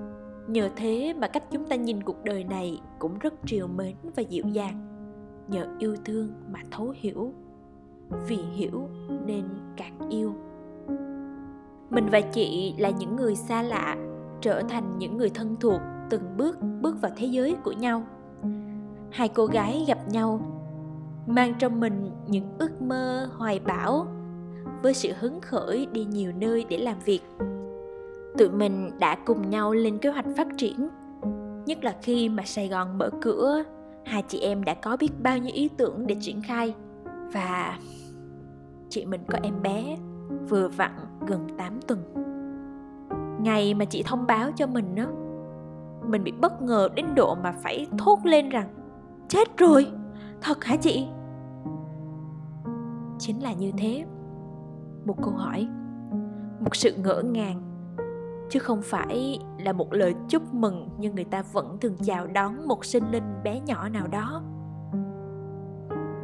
Nhờ 0.48 0.70
thế 0.76 1.14
mà 1.14 1.28
cách 1.28 1.44
chúng 1.52 1.66
ta 1.66 1.76
nhìn 1.76 2.04
cuộc 2.04 2.24
đời 2.24 2.44
này 2.44 2.82
cũng 3.00 3.20
rất 3.20 3.34
triều 3.46 3.68
mến 3.68 3.96
và 4.16 4.24
dịu 4.24 4.44
dàng 4.48 4.91
nhờ 5.52 5.66
yêu 5.80 5.96
thương 6.06 6.28
mà 6.52 6.60
thấu 6.72 6.94
hiểu. 6.96 7.34
Vì 8.28 8.36
hiểu 8.36 8.90
nên 9.26 9.44
càng 9.78 10.10
yêu. 10.10 10.34
Mình 11.90 12.10
và 12.12 12.22
chị 12.22 12.76
là 12.78 12.90
những 12.90 13.16
người 13.16 13.36
xa 13.36 13.62
lạ, 13.62 13.98
trở 14.42 14.62
thành 14.70 14.98
những 14.98 15.18
người 15.18 15.30
thân 15.30 15.56
thuộc 15.60 15.82
từng 16.10 16.38
bước 16.38 16.58
bước 16.82 17.02
vào 17.02 17.12
thế 17.16 17.28
giới 17.28 17.56
của 17.64 17.72
nhau. 17.72 18.04
Hai 19.12 19.30
cô 19.30 19.46
gái 19.46 19.86
gặp 19.88 20.00
nhau, 20.10 20.40
mang 21.28 21.54
trong 21.60 21.80
mình 21.80 22.10
những 22.28 22.46
ước 22.58 22.82
mơ 22.82 23.30
hoài 23.38 23.60
bão 23.60 24.08
với 24.84 24.94
sự 24.94 25.10
hứng 25.20 25.42
khởi 25.42 25.88
đi 25.92 26.06
nhiều 26.06 26.32
nơi 26.40 26.66
để 26.70 26.78
làm 26.78 26.98
việc. 27.06 27.22
Tụi 28.38 28.50
mình 28.50 28.92
đã 29.00 29.18
cùng 29.26 29.50
nhau 29.50 29.74
lên 29.74 29.98
kế 29.98 30.10
hoạch 30.10 30.26
phát 30.38 30.48
triển, 30.58 30.90
nhất 31.66 31.84
là 31.84 31.96
khi 32.02 32.30
mà 32.30 32.44
sài 32.46 32.68
gòn 32.68 32.98
mở 32.98 33.10
cửa 33.22 33.64
hai 34.06 34.24
chị 34.28 34.40
em 34.40 34.64
đã 34.64 34.74
có 34.74 34.98
biết 34.98 35.12
bao 35.24 35.38
nhiêu 35.38 35.52
ý 35.54 35.70
tưởng 35.78 36.08
để 36.08 36.16
triển 36.20 36.42
khai. 36.42 36.76
Và 37.34 37.80
chị 38.90 39.06
mình 39.06 39.22
có 39.28 39.40
em 39.44 39.62
bé 39.62 39.98
vừa 40.50 40.68
vặn 40.68 40.92
gần 41.28 41.48
8 41.58 41.80
tuần. 41.88 42.00
Ngày 43.44 43.74
mà 43.74 43.86
chị 43.86 44.04
thông 44.04 44.28
báo 44.28 44.52
cho 44.56 44.68
mình 44.68 44.96
đó 44.96 45.06
mình 46.08 46.24
bị 46.24 46.32
bất 46.32 46.62
ngờ 46.62 46.90
đến 46.96 47.06
độ 47.16 47.36
mà 47.44 47.52
phải 47.52 47.88
thốt 47.98 48.20
lên 48.24 48.50
rằng, 48.50 48.68
chết 49.28 49.58
rồi, 49.58 49.88
thật 50.42 50.64
hả 50.64 50.76
chị? 50.76 51.08
Chính 53.20 53.44
là 53.44 53.54
như 53.54 53.72
thế. 53.78 54.06
Một 55.06 55.16
câu 55.24 55.34
hỏi, 55.34 55.68
một 56.60 56.76
sự 56.76 56.94
ngỡ 57.04 57.22
ngàng 57.22 57.62
chứ 58.52 58.60
không 58.60 58.82
phải 58.82 59.40
là 59.60 59.74
một 59.74 59.94
lời 59.94 60.14
chúc 60.30 60.54
mừng 60.54 60.90
như 60.98 61.12
người 61.12 61.24
ta 61.24 61.44
vẫn 61.54 61.78
thường 61.82 61.96
chào 62.04 62.28
đón 62.28 62.68
một 62.68 62.86
sinh 62.86 63.12
linh 63.12 63.44
bé 63.44 63.60
nhỏ 63.60 63.90
nào 63.90 64.08
đó. 64.08 64.42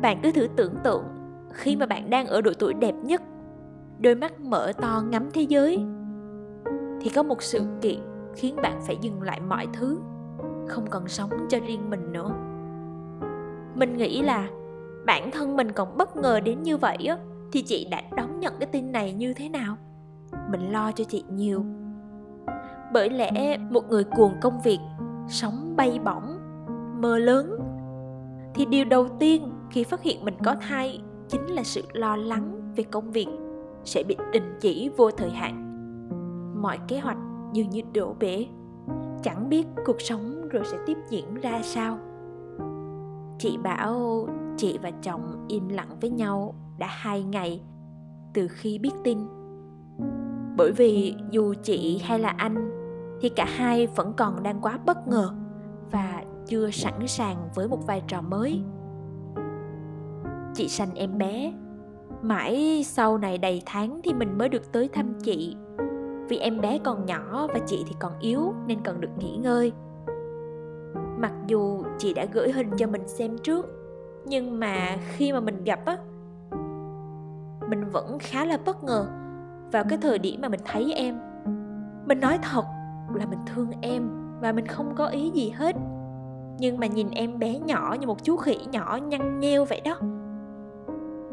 Bạn 0.02 0.20
cứ 0.24 0.32
thử 0.32 0.48
tưởng 0.56 0.76
tượng, 0.84 1.04
khi 1.54 1.76
mà 1.76 1.86
bạn 1.86 2.10
đang 2.10 2.28
ở 2.28 2.42
độ 2.42 2.52
tuổi 2.60 2.74
đẹp 2.74 2.96
nhất, 3.04 3.22
đôi 4.00 4.16
mắt 4.16 4.40
mở 4.40 4.72
to 4.82 5.04
ngắm 5.10 5.30
thế 5.34 5.42
giới, 5.42 5.78
thì 7.02 7.10
có 7.10 7.24
một 7.24 7.42
sự 7.42 7.62
kiện 7.82 8.00
khiến 8.36 8.56
bạn 8.64 8.82
phải 8.82 8.98
dừng 9.02 9.22
lại 9.22 9.42
mọi 9.42 9.68
thứ, 9.74 10.00
không 10.68 10.88
còn 10.90 11.08
sống 11.08 11.30
cho 11.50 11.60
riêng 11.68 11.90
mình 11.90 12.12
nữa. 12.12 12.32
Mình 13.76 13.98
nghĩ 13.98 14.22
là 14.22 14.50
bản 15.06 15.32
thân 15.32 15.56
mình 15.56 15.72
còn 15.72 15.98
bất 15.98 16.18
ngờ 16.18 16.40
đến 16.40 16.64
như 16.64 16.78
vậy 16.78 16.98
á, 17.10 17.18
thì 17.52 17.62
chị 17.62 17.88
đã 17.92 18.02
đón 18.18 18.40
nhận 18.40 18.54
cái 18.60 18.70
tin 18.72 18.92
này 18.92 19.14
như 19.14 19.34
thế 19.34 19.50
nào? 19.50 19.78
Mình 20.52 20.72
lo 20.72 20.92
cho 20.92 21.04
chị 21.04 21.24
nhiều 21.30 21.66
bởi 22.94 23.10
lẽ 23.10 23.58
một 23.58 23.90
người 23.90 24.04
cuồng 24.04 24.34
công 24.42 24.62
việc 24.64 24.80
sống 25.28 25.74
bay 25.78 26.00
bổng 26.06 26.38
mơ 27.02 27.18
lớn. 27.18 27.60
Thì 28.54 28.66
điều 28.66 28.86
đầu 28.86 29.08
tiên 29.20 29.52
khi 29.72 29.84
phát 29.84 30.02
hiện 30.02 30.26
mình 30.26 30.36
có 30.44 30.56
thai 30.62 31.02
chính 31.28 31.46
là 31.46 31.64
sự 31.64 31.82
lo 31.94 32.16
lắng 32.16 32.74
về 32.76 32.84
công 32.84 33.12
việc 33.12 33.28
sẽ 33.84 34.04
bị 34.08 34.16
đình 34.34 34.58
chỉ 34.62 34.90
vô 34.98 35.12
thời 35.12 35.30
hạn. 35.30 35.64
Mọi 36.62 36.80
kế 36.88 37.00
hoạch 37.00 37.18
dường 37.54 37.70
như 37.70 37.82
đổ 37.94 38.16
bể. 38.20 38.46
Chẳng 39.24 39.50
biết 39.50 39.68
cuộc 39.86 40.02
sống 40.02 40.48
rồi 40.50 40.64
sẽ 40.66 40.78
tiếp 40.86 40.98
diễn 41.10 41.36
ra 41.36 41.62
sao. 41.64 41.98
Chị 43.40 43.58
bảo 43.58 44.28
chị 44.58 44.80
và 44.82 44.92
chồng 44.92 45.46
im 45.48 45.70
lặng 45.70 45.98
với 46.02 46.10
nhau 46.10 46.56
đã 46.78 46.88
hai 46.90 47.24
ngày 47.24 47.62
từ 48.34 48.48
khi 48.48 48.80
biết 48.80 48.92
tin 49.04 49.18
bởi 50.58 50.72
vì 50.72 51.16
dù 51.32 51.54
chị 51.64 52.02
hay 52.04 52.20
là 52.20 52.30
anh 52.30 52.72
thì 53.22 53.30
cả 53.30 53.46
hai 53.46 53.88
vẫn 53.88 54.14
còn 54.18 54.44
đang 54.44 54.62
quá 54.62 54.80
bất 54.86 55.08
ngờ 55.08 55.30
và 55.92 56.24
chưa 56.48 56.70
sẵn 56.72 57.08
sàng 57.08 57.50
với 57.56 57.68
một 57.68 57.88
vai 57.88 58.04
trò 58.08 58.22
mới. 58.22 58.62
Chị 60.54 60.68
sanh 60.68 60.96
em 60.96 61.18
bé. 61.18 61.54
Mãi 62.22 62.84
sau 62.86 63.18
này 63.18 63.38
đầy 63.38 63.62
tháng 63.66 64.00
thì 64.04 64.14
mình 64.14 64.38
mới 64.38 64.50
được 64.50 64.72
tới 64.72 64.90
thăm 64.94 65.14
chị. 65.24 65.56
Vì 66.30 66.38
em 66.38 66.62
bé 66.62 66.80
còn 66.84 67.06
nhỏ 67.06 67.48
và 67.54 67.60
chị 67.66 67.84
thì 67.88 67.96
còn 68.00 68.20
yếu 68.20 68.54
nên 68.68 68.82
cần 68.84 69.02
được 69.02 69.18
nghỉ 69.18 69.38
ngơi. 69.38 69.72
Mặc 71.20 71.34
dù 71.48 71.84
chị 71.98 72.14
đã 72.14 72.26
gửi 72.34 72.52
hình 72.52 72.72
cho 72.78 72.88
mình 72.88 73.08
xem 73.08 73.38
trước, 73.38 73.66
nhưng 74.26 74.60
mà 74.60 74.98
khi 75.08 75.34
mà 75.34 75.40
mình 75.40 75.64
gặp 75.64 75.80
á, 75.86 75.98
mình 77.70 77.90
vẫn 77.92 78.18
khá 78.20 78.46
là 78.46 78.58
bất 78.66 78.84
ngờ 78.84 79.08
vào 79.72 79.84
cái 79.90 79.98
thời 80.02 80.20
điểm 80.20 80.42
mà 80.42 80.50
mình 80.50 80.60
thấy 80.66 80.94
em. 80.94 81.20
Mình 82.06 82.20
nói 82.20 82.40
thật 82.42 82.66
là 83.16 83.26
mình 83.26 83.40
thương 83.46 83.72
em 83.82 84.10
và 84.42 84.52
mình 84.52 84.68
không 84.68 84.96
có 84.96 85.08
ý 85.08 85.30
gì 85.30 85.50
hết. 85.50 85.76
Nhưng 86.60 86.80
mà 86.80 86.88
nhìn 86.88 87.10
em 87.10 87.40
bé 87.40 87.60
nhỏ 87.60 87.96
như 88.00 88.08
một 88.08 88.24
chú 88.24 88.38
khỉ 88.38 88.58
nhỏ 88.72 89.00
nhăn 89.08 89.40
nheo 89.40 89.66
vậy 89.66 89.82
đó, 89.86 89.96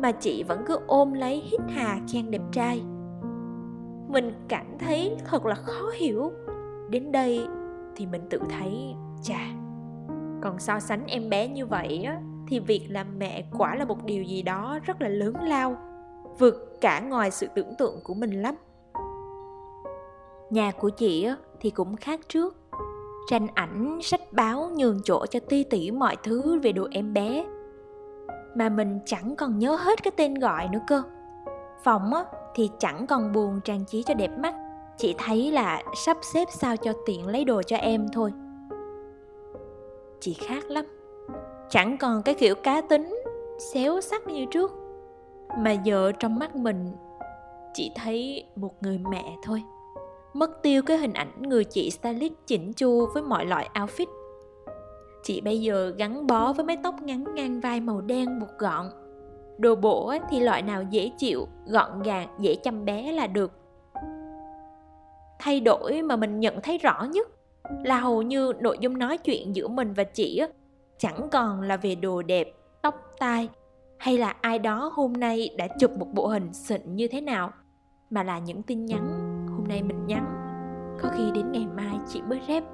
mà 0.02 0.12
chị 0.12 0.42
vẫn 0.42 0.62
cứ 0.66 0.78
ôm 0.86 1.12
lấy 1.12 1.40
hít 1.40 1.60
hà 1.68 1.98
khen 2.12 2.30
đẹp 2.30 2.42
trai. 2.52 2.82
Mình 4.08 4.32
cảm 4.48 4.66
thấy 4.78 5.16
thật 5.24 5.46
là 5.46 5.54
khó 5.54 5.90
hiểu. 5.94 6.32
Đến 6.90 7.12
đây 7.12 7.46
thì 7.96 8.06
mình 8.06 8.22
tự 8.30 8.40
thấy, 8.50 8.94
chà, 9.22 9.40
còn 10.42 10.58
so 10.58 10.80
sánh 10.80 11.06
em 11.06 11.30
bé 11.30 11.48
như 11.48 11.66
vậy 11.66 12.02
á 12.02 12.20
thì 12.48 12.58
việc 12.58 12.86
làm 12.90 13.18
mẹ 13.18 13.44
quả 13.58 13.74
là 13.74 13.84
một 13.84 14.04
điều 14.04 14.22
gì 14.22 14.42
đó 14.42 14.78
rất 14.84 15.02
là 15.02 15.08
lớn 15.08 15.34
lao 15.40 15.76
vượt 16.38 16.80
cả 16.80 17.00
ngoài 17.00 17.30
sự 17.30 17.46
tưởng 17.54 17.74
tượng 17.78 18.00
của 18.04 18.14
mình 18.14 18.42
lắm. 18.42 18.54
Nhà 20.50 20.72
của 20.80 20.88
chị 20.88 21.28
thì 21.60 21.70
cũng 21.70 21.96
khác 21.96 22.20
trước. 22.28 22.56
Tranh 23.30 23.46
ảnh, 23.54 23.98
sách 24.02 24.32
báo 24.32 24.70
nhường 24.76 25.00
chỗ 25.04 25.26
cho 25.26 25.40
ti 25.40 25.64
tỉ 25.64 25.90
mọi 25.90 26.16
thứ 26.22 26.60
về 26.62 26.72
đồ 26.72 26.88
em 26.90 27.14
bé. 27.14 27.44
Mà 28.54 28.68
mình 28.68 28.98
chẳng 29.06 29.36
còn 29.36 29.58
nhớ 29.58 29.76
hết 29.80 30.02
cái 30.02 30.10
tên 30.16 30.34
gọi 30.34 30.68
nữa 30.72 30.78
cơ. 30.86 31.02
Phòng 31.84 32.14
á, 32.14 32.24
thì 32.54 32.70
chẳng 32.78 33.06
còn 33.06 33.32
buồn 33.32 33.60
trang 33.64 33.84
trí 33.84 34.02
cho 34.02 34.14
đẹp 34.14 34.30
mắt. 34.38 34.54
Chỉ 34.96 35.14
thấy 35.18 35.52
là 35.52 35.82
sắp 36.06 36.16
xếp 36.22 36.48
sao 36.50 36.76
cho 36.76 36.92
tiện 37.06 37.26
lấy 37.26 37.44
đồ 37.44 37.62
cho 37.62 37.76
em 37.76 38.06
thôi. 38.12 38.32
Chị 40.20 40.34
khác 40.34 40.64
lắm. 40.64 40.84
Chẳng 41.70 41.98
còn 41.98 42.22
cái 42.22 42.34
kiểu 42.34 42.54
cá 42.54 42.80
tính, 42.80 43.22
xéo 43.58 44.00
sắc 44.00 44.26
như 44.26 44.46
trước 44.50 44.72
mà 45.64 45.72
giờ 45.72 46.12
trong 46.12 46.38
mắt 46.38 46.56
mình 46.56 46.92
chỉ 47.74 47.92
thấy 47.94 48.44
một 48.56 48.82
người 48.82 49.00
mẹ 49.10 49.36
thôi. 49.42 49.62
Mất 50.34 50.62
tiêu 50.62 50.82
cái 50.82 50.96
hình 50.96 51.12
ảnh 51.12 51.42
người 51.42 51.64
chị 51.64 51.90
stylist 51.90 52.32
chỉnh 52.46 52.72
chu 52.72 53.06
với 53.14 53.22
mọi 53.22 53.46
loại 53.46 53.70
outfit. 53.74 54.06
Chị 55.22 55.40
bây 55.40 55.60
giờ 55.60 55.92
gắn 55.98 56.26
bó 56.26 56.52
với 56.52 56.64
mái 56.64 56.78
tóc 56.82 56.94
ngắn 57.02 57.24
ngang 57.34 57.60
vai 57.60 57.80
màu 57.80 58.00
đen 58.00 58.40
buộc 58.40 58.58
gọn. 58.58 58.86
Đồ 59.58 59.74
bộ 59.74 60.14
thì 60.30 60.40
loại 60.40 60.62
nào 60.62 60.82
dễ 60.82 61.10
chịu, 61.18 61.48
gọn 61.66 62.02
gàng, 62.02 62.28
dễ 62.38 62.54
chăm 62.54 62.84
bé 62.84 63.12
là 63.12 63.26
được. 63.26 63.52
Thay 65.38 65.60
đổi 65.60 66.02
mà 66.02 66.16
mình 66.16 66.40
nhận 66.40 66.60
thấy 66.60 66.78
rõ 66.78 67.06
nhất 67.10 67.28
là 67.84 67.98
hầu 67.98 68.22
như 68.22 68.52
nội 68.60 68.76
dung 68.80 68.98
nói 68.98 69.18
chuyện 69.18 69.56
giữa 69.56 69.68
mình 69.68 69.92
và 69.92 70.04
chị 70.04 70.42
chẳng 70.98 71.28
còn 71.32 71.62
là 71.62 71.76
về 71.76 71.94
đồ 71.94 72.22
đẹp, 72.22 72.52
tóc 72.82 72.94
tai 73.18 73.48
hay 73.98 74.18
là 74.18 74.34
ai 74.40 74.58
đó 74.58 74.90
hôm 74.94 75.12
nay 75.12 75.54
đã 75.58 75.68
chụp 75.80 75.90
một 75.98 76.06
bộ 76.12 76.26
hình 76.26 76.52
xịn 76.52 76.96
như 76.96 77.08
thế 77.08 77.20
nào? 77.20 77.50
Mà 78.10 78.22
là 78.22 78.38
những 78.38 78.62
tin 78.62 78.86
nhắn, 78.86 79.08
hôm 79.48 79.68
nay 79.68 79.82
mình 79.82 80.06
nhắn, 80.06 80.24
có 81.02 81.08
khi 81.16 81.30
đến 81.34 81.52
ngày 81.52 81.66
mai 81.76 81.98
chị 82.06 82.22
mới 82.22 82.40
rep. 82.48 82.64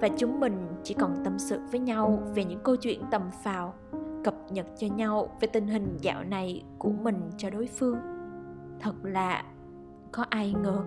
Và 0.00 0.08
chúng 0.16 0.40
mình 0.40 0.66
chỉ 0.82 0.94
còn 0.94 1.16
tâm 1.24 1.38
sự 1.38 1.60
với 1.70 1.80
nhau 1.80 2.22
về 2.34 2.44
những 2.44 2.60
câu 2.64 2.76
chuyện 2.76 3.02
tầm 3.10 3.22
phào, 3.42 3.74
cập 4.24 4.34
nhật 4.50 4.66
cho 4.78 4.86
nhau 4.86 5.28
về 5.40 5.48
tình 5.48 5.66
hình 5.66 5.96
dạo 6.00 6.24
này 6.24 6.64
của 6.78 6.90
mình 6.90 7.30
cho 7.36 7.50
đối 7.50 7.66
phương. 7.66 7.96
Thật 8.80 8.94
là 9.02 9.44
có 10.12 10.24
ai 10.28 10.54
ngờ, 10.62 10.78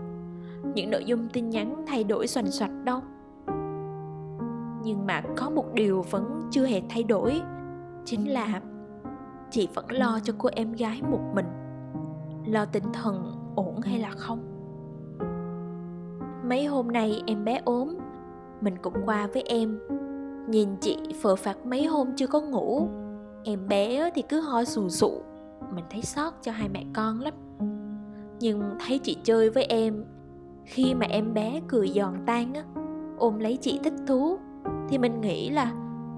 những 0.76 0.92
nội 0.92 1.04
dung 1.06 1.30
tin 1.34 1.50
nhắn 1.50 1.86
thay 1.88 2.04
đổi 2.04 2.28
xoành 2.28 2.52
xoạch 2.52 2.84
đâu. 2.84 3.00
Nhưng 4.84 5.06
mà 5.06 5.22
có 5.38 5.50
một 5.50 5.66
điều 5.74 6.02
vẫn 6.02 6.42
chưa 6.52 6.66
hề 6.66 6.82
thay 6.90 7.04
đổi 7.04 7.42
chính 8.06 8.34
là 8.34 8.62
chị 9.50 9.68
vẫn 9.74 9.92
lo 9.92 10.20
cho 10.24 10.34
cô 10.38 10.50
em 10.54 10.74
gái 10.74 11.02
một 11.02 11.22
mình. 11.34 11.46
Lo 12.46 12.66
tinh 12.66 12.84
thần 12.94 13.36
ổn 13.56 13.82
hay 13.82 14.00
là 14.00 14.12
không? 14.12 14.40
Mấy 16.50 16.66
hôm 16.66 16.88
nay 16.88 17.22
em 17.28 17.46
bé 17.46 17.62
ốm, 17.66 17.98
mình 18.62 18.76
cũng 18.82 18.94
qua 19.06 19.28
với 19.34 19.42
em. 19.42 19.80
Nhìn 20.48 20.70
chị 20.82 20.98
phờ 21.22 21.36
phạt 21.36 21.66
mấy 21.66 21.86
hôm 21.86 22.08
chưa 22.16 22.28
có 22.28 22.42
ngủ, 22.42 22.88
em 23.44 23.68
bé 23.68 24.12
thì 24.16 24.22
cứ 24.22 24.42
ho 24.42 24.64
sù 24.64 24.90
sụ. 24.90 25.22
Mình 25.76 25.86
thấy 25.90 26.02
xót 26.02 26.34
cho 26.42 26.52
hai 26.52 26.70
mẹ 26.70 26.86
con 26.94 27.20
lắm. 27.20 27.34
Nhưng 28.40 28.62
thấy 28.80 29.00
chị 29.00 29.18
chơi 29.24 29.50
với 29.50 29.64
em, 29.64 30.06
khi 30.66 30.94
mà 30.94 31.06
em 31.10 31.34
bé 31.34 31.62
cười 31.68 31.88
giòn 31.88 32.14
tan 32.26 32.54
á, 32.54 32.64
ôm 33.18 33.40
lấy 33.40 33.58
chị 33.58 33.80
thích 33.84 33.94
thú, 34.08 34.38
thì 34.90 34.98
mình 34.98 35.22
nghĩ 35.22 35.50
là 35.50 35.72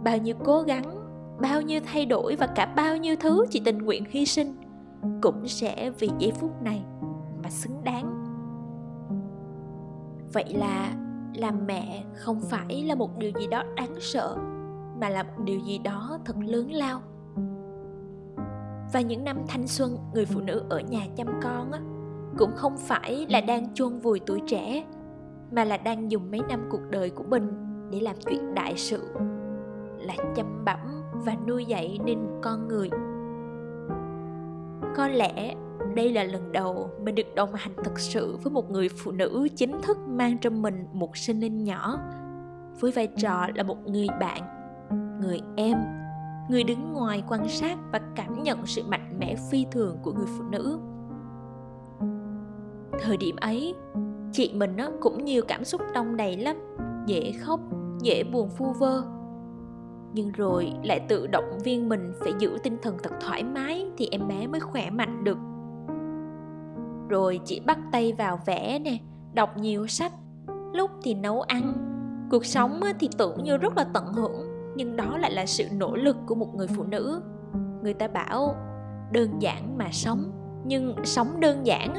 bao 0.03 0.17
nhiêu 0.17 0.35
cố 0.43 0.61
gắng 0.61 1.02
bao 1.41 1.61
nhiêu 1.61 1.79
thay 1.85 2.05
đổi 2.05 2.35
và 2.35 2.47
cả 2.47 2.65
bao 2.65 2.97
nhiêu 2.97 3.15
thứ 3.19 3.45
chị 3.49 3.61
tình 3.65 3.77
nguyện 3.77 4.03
hy 4.09 4.25
sinh 4.25 4.55
cũng 5.21 5.47
sẽ 5.47 5.91
vì 5.99 6.09
giây 6.19 6.31
phút 6.31 6.61
này 6.61 6.83
mà 7.43 7.49
xứng 7.49 7.83
đáng. 7.83 8.23
Vậy 10.33 10.53
là 10.53 10.93
làm 11.35 11.67
mẹ 11.67 12.03
không 12.13 12.41
phải 12.41 12.83
là 12.83 12.95
một 12.95 13.17
điều 13.17 13.31
gì 13.39 13.47
đó 13.47 13.63
đáng 13.75 13.95
sợ 13.99 14.37
mà 15.01 15.09
là 15.09 15.23
một 15.23 15.43
điều 15.43 15.59
gì 15.59 15.77
đó 15.77 16.19
thật 16.25 16.35
lớn 16.39 16.71
lao. 16.71 17.01
Và 18.93 19.01
những 19.01 19.23
năm 19.23 19.37
thanh 19.47 19.67
xuân 19.67 19.97
người 20.13 20.25
phụ 20.25 20.39
nữ 20.39 20.63
ở 20.69 20.79
nhà 20.79 21.01
chăm 21.15 21.27
con 21.43 21.71
á, 21.71 21.79
cũng 22.37 22.51
không 22.55 22.77
phải 22.77 23.25
là 23.29 23.41
đang 23.41 23.73
chôn 23.73 23.99
vùi 23.99 24.19
tuổi 24.19 24.41
trẻ 24.47 24.85
mà 25.51 25.63
là 25.63 25.77
đang 25.77 26.11
dùng 26.11 26.31
mấy 26.31 26.41
năm 26.49 26.67
cuộc 26.71 26.81
đời 26.89 27.09
của 27.09 27.23
mình 27.23 27.51
để 27.91 27.99
làm 27.99 28.15
chuyện 28.25 28.53
đại 28.53 28.73
sự 28.77 29.13
là 29.97 30.15
chăm 30.35 30.65
bẵm 30.65 31.02
và 31.25 31.35
nuôi 31.47 31.65
dạy 31.65 31.99
nên 32.05 32.19
một 32.19 32.39
con 32.41 32.67
người. 32.67 32.89
Có 34.95 35.07
lẽ 35.07 35.55
đây 35.95 36.11
là 36.13 36.23
lần 36.23 36.51
đầu 36.51 36.89
mình 37.03 37.15
được 37.15 37.35
đồng 37.35 37.53
hành 37.53 37.71
thực 37.83 37.99
sự 37.99 38.37
với 38.43 38.51
một 38.51 38.71
người 38.71 38.89
phụ 38.89 39.11
nữ 39.11 39.47
chính 39.55 39.81
thức 39.81 39.97
mang 40.07 40.37
trong 40.37 40.61
mình 40.61 40.87
một 40.93 41.17
sinh 41.17 41.39
linh 41.39 41.63
nhỏ, 41.63 41.99
với 42.79 42.91
vai 42.91 43.07
trò 43.07 43.47
là 43.55 43.63
một 43.63 43.77
người 43.85 44.07
bạn, 44.19 44.41
người 45.21 45.39
em, 45.55 45.77
người 46.49 46.63
đứng 46.63 46.93
ngoài 46.93 47.23
quan 47.27 47.47
sát 47.49 47.77
và 47.91 48.01
cảm 48.15 48.43
nhận 48.43 48.65
sự 48.65 48.83
mạnh 48.87 49.17
mẽ 49.19 49.35
phi 49.51 49.65
thường 49.71 49.97
của 50.03 50.11
người 50.13 50.27
phụ 50.37 50.43
nữ. 50.43 50.79
Thời 52.99 53.17
điểm 53.17 53.35
ấy, 53.41 53.75
chị 54.31 54.53
mình 54.55 54.75
nó 54.77 54.89
cũng 55.01 55.25
nhiều 55.25 55.43
cảm 55.47 55.63
xúc 55.63 55.81
đông 55.93 56.17
đầy 56.17 56.37
lắm, 56.37 56.55
dễ 57.05 57.31
khóc, 57.41 57.59
dễ 58.01 58.23
buồn 58.23 58.49
phu 58.49 58.73
vơ 58.73 59.03
nhưng 60.13 60.31
rồi 60.31 60.73
lại 60.83 60.99
tự 61.07 61.27
động 61.27 61.59
viên 61.63 61.89
mình 61.89 62.13
phải 62.19 62.33
giữ 62.39 62.57
tinh 62.63 62.77
thần 62.81 62.97
thật 63.03 63.11
thoải 63.21 63.43
mái 63.43 63.85
thì 63.97 64.07
em 64.11 64.27
bé 64.27 64.47
mới 64.47 64.59
khỏe 64.59 64.89
mạnh 64.89 65.23
được. 65.23 65.37
Rồi 67.09 67.39
chị 67.45 67.59
bắt 67.65 67.79
tay 67.91 68.13
vào 68.13 68.39
vẽ 68.45 68.79
nè, 68.79 68.97
đọc 69.33 69.57
nhiều 69.57 69.87
sách, 69.87 70.11
lúc 70.73 70.91
thì 71.03 71.13
nấu 71.13 71.41
ăn. 71.41 71.73
Cuộc 72.31 72.45
sống 72.45 72.79
thì 72.99 73.09
tưởng 73.17 73.43
như 73.43 73.57
rất 73.57 73.77
là 73.77 73.85
tận 73.93 74.13
hưởng, 74.13 74.47
nhưng 74.75 74.95
đó 74.95 75.17
lại 75.17 75.31
là 75.31 75.45
sự 75.45 75.63
nỗ 75.77 75.95
lực 75.95 76.17
của 76.25 76.35
một 76.35 76.55
người 76.55 76.67
phụ 76.67 76.83
nữ. 76.83 77.21
Người 77.83 77.93
ta 77.93 78.07
bảo, 78.07 78.55
đơn 79.11 79.29
giản 79.39 79.77
mà 79.77 79.87
sống, 79.91 80.31
nhưng 80.65 80.95
sống 81.03 81.39
đơn 81.39 81.65
giản 81.65 81.93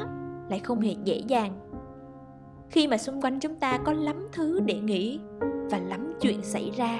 lại 0.49 0.59
không 0.59 0.79
hề 0.79 0.95
dễ 1.03 1.17
dàng. 1.27 1.53
Khi 2.69 2.87
mà 2.87 2.97
xung 2.97 3.21
quanh 3.21 3.39
chúng 3.39 3.55
ta 3.55 3.77
có 3.77 3.93
lắm 3.93 4.27
thứ 4.33 4.59
để 4.59 4.79
nghĩ 4.79 5.19
và 5.71 5.79
lắm 5.79 6.13
chuyện 6.21 6.43
xảy 6.43 6.71
ra 6.77 6.99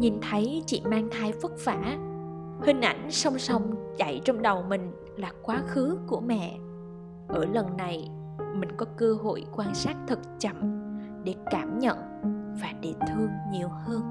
nhìn 0.00 0.18
thấy 0.30 0.62
chị 0.66 0.82
mang 0.90 1.08
thai 1.10 1.32
vất 1.32 1.64
vả. 1.64 1.98
Hình 2.62 2.80
ảnh 2.80 3.10
song 3.10 3.38
song 3.38 3.74
chạy 3.96 4.20
trong 4.24 4.42
đầu 4.42 4.62
mình 4.68 4.92
là 5.16 5.32
quá 5.42 5.62
khứ 5.66 5.98
của 6.06 6.20
mẹ. 6.20 6.58
Ở 7.28 7.44
lần 7.44 7.76
này, 7.76 8.10
mình 8.54 8.68
có 8.76 8.86
cơ 8.96 9.14
hội 9.22 9.44
quan 9.56 9.74
sát 9.74 9.96
thật 10.06 10.18
chậm 10.38 10.56
để 11.24 11.34
cảm 11.50 11.78
nhận 11.78 11.98
và 12.62 12.68
để 12.82 12.94
thương 13.08 13.28
nhiều 13.52 13.68
hơn. 13.68 14.02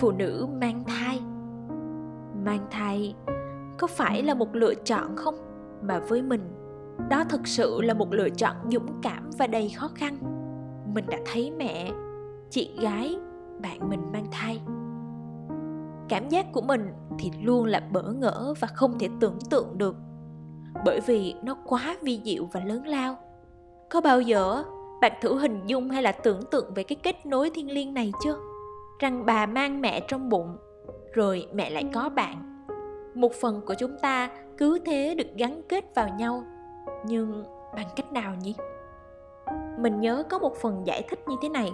Phụ 0.00 0.10
nữ 0.10 0.46
mang 0.60 0.84
thai. 0.86 1.20
Mang 2.44 2.66
thai 2.70 3.14
có 3.78 3.86
phải 3.86 4.22
là 4.22 4.34
một 4.34 4.56
lựa 4.56 4.74
chọn 4.74 5.16
không? 5.16 5.34
Mà 5.82 6.00
với 6.08 6.22
mình, 6.22 6.42
đó 7.10 7.24
thực 7.28 7.46
sự 7.46 7.82
là 7.82 7.94
một 7.94 8.14
lựa 8.14 8.30
chọn 8.30 8.56
dũng 8.70 9.00
cảm 9.02 9.30
và 9.38 9.46
đầy 9.46 9.68
khó 9.68 9.90
khăn. 9.94 10.18
Mình 10.94 11.04
đã 11.08 11.18
thấy 11.32 11.50
mẹ 11.50 11.92
chị 12.50 12.70
gái 12.80 13.16
bạn 13.62 13.88
mình 13.88 14.12
mang 14.12 14.26
thai. 14.32 14.60
Cảm 16.08 16.28
giác 16.28 16.46
của 16.52 16.60
mình 16.60 16.92
thì 17.18 17.30
luôn 17.42 17.64
là 17.64 17.80
bỡ 17.92 18.02
ngỡ 18.02 18.54
và 18.60 18.68
không 18.68 18.98
thể 18.98 19.08
tưởng 19.20 19.38
tượng 19.50 19.78
được. 19.78 19.96
Bởi 20.84 21.00
vì 21.06 21.34
nó 21.42 21.56
quá 21.66 21.96
vi 22.02 22.20
diệu 22.24 22.44
và 22.52 22.60
lớn 22.64 22.86
lao. 22.86 23.16
Có 23.90 24.00
bao 24.00 24.20
giờ 24.20 24.64
bạn 25.00 25.12
thử 25.20 25.38
hình 25.38 25.60
dung 25.66 25.90
hay 25.90 26.02
là 26.02 26.12
tưởng 26.12 26.40
tượng 26.50 26.74
về 26.74 26.82
cái 26.82 26.96
kết 27.02 27.26
nối 27.26 27.50
thiêng 27.50 27.70
liêng 27.70 27.94
này 27.94 28.12
chưa? 28.24 28.36
Rằng 28.98 29.26
bà 29.26 29.46
mang 29.46 29.80
mẹ 29.80 30.00
trong 30.00 30.28
bụng, 30.28 30.56
rồi 31.12 31.46
mẹ 31.52 31.70
lại 31.70 31.84
có 31.94 32.08
bạn. 32.08 32.64
Một 33.14 33.32
phần 33.40 33.60
của 33.66 33.74
chúng 33.74 33.98
ta 34.02 34.30
cứ 34.58 34.78
thế 34.86 35.14
được 35.14 35.28
gắn 35.36 35.62
kết 35.68 35.94
vào 35.94 36.08
nhau, 36.08 36.44
nhưng 37.06 37.44
bằng 37.76 37.88
cách 37.96 38.12
nào 38.12 38.34
nhỉ? 38.42 38.54
Mình 39.78 40.00
nhớ 40.00 40.22
có 40.30 40.38
một 40.38 40.56
phần 40.56 40.86
giải 40.86 41.02
thích 41.10 41.28
như 41.28 41.36
thế 41.42 41.48
này 41.48 41.72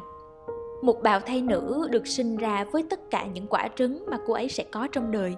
một 0.83 1.03
bào 1.03 1.21
thai 1.21 1.43
nữ 1.43 1.89
được 1.91 2.07
sinh 2.07 2.37
ra 2.37 2.65
với 2.73 2.85
tất 2.91 3.01
cả 3.11 3.27
những 3.27 3.47
quả 3.47 3.69
trứng 3.77 4.05
mà 4.11 4.19
cô 4.27 4.35
ấy 4.35 4.49
sẽ 4.49 4.65
có 4.65 4.89
trong 4.93 5.11
đời. 5.11 5.37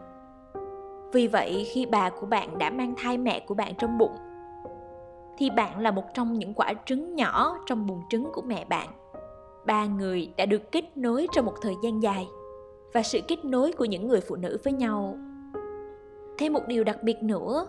Vì 1.13 1.27
vậy, 1.27 1.67
khi 1.73 1.87
bà 1.87 2.11
của 2.11 2.27
bạn 2.27 2.59
đã 2.59 2.71
mang 2.71 2.95
thai 2.97 3.19
mẹ 3.19 3.41
của 3.41 3.55
bạn 3.55 3.73
trong 3.79 3.99
bụng, 3.99 4.17
thì 5.39 5.51
bạn 5.51 5.81
là 5.81 5.91
một 5.91 6.05
trong 6.15 6.39
những 6.39 6.55
quả 6.55 6.73
trứng 6.87 7.15
nhỏ 7.15 7.59
trong 7.67 7.87
buồng 7.87 8.03
trứng 8.11 8.31
của 8.33 8.43
mẹ 8.43 8.65
bạn. 8.65 8.89
Ba 9.67 9.87
người 9.87 10.33
đã 10.37 10.47
được 10.47 10.73
kết 10.73 10.97
nối 10.97 11.27
trong 11.33 11.47
một 11.47 11.55
thời 11.63 11.75
gian 11.83 12.03
dài 12.03 12.27
và 12.93 13.03
sự 13.03 13.21
kết 13.29 13.45
nối 13.45 13.73
của 13.73 13.85
những 13.85 14.09
người 14.09 14.21
phụ 14.21 14.37
nữ 14.37 14.59
với 14.65 14.73
nhau. 14.73 15.19
Thêm 16.39 16.53
một 16.53 16.63
điều 16.67 16.85
đặc 16.85 17.03
biệt 17.03 17.23
nữa, 17.23 17.67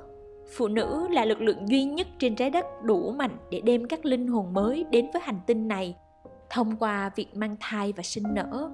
phụ 0.58 0.68
nữ 0.68 1.08
là 1.12 1.26
lực 1.26 1.42
lượng 1.42 1.70
duy 1.70 1.84
nhất 1.84 2.08
trên 2.20 2.36
trái 2.36 2.50
đất 2.50 2.66
đủ 2.84 3.12
mạnh 3.12 3.38
để 3.50 3.62
đem 3.62 3.88
các 3.88 4.06
linh 4.06 4.28
hồn 4.28 4.54
mới 4.54 4.86
đến 4.92 5.10
với 5.14 5.22
hành 5.26 5.40
tinh 5.48 5.68
này 5.68 5.96
thông 6.50 6.76
qua 6.76 7.10
việc 7.16 7.38
mang 7.38 7.56
thai 7.60 7.94
và 7.94 8.04
sinh 8.04 8.24
nở. 8.34 8.70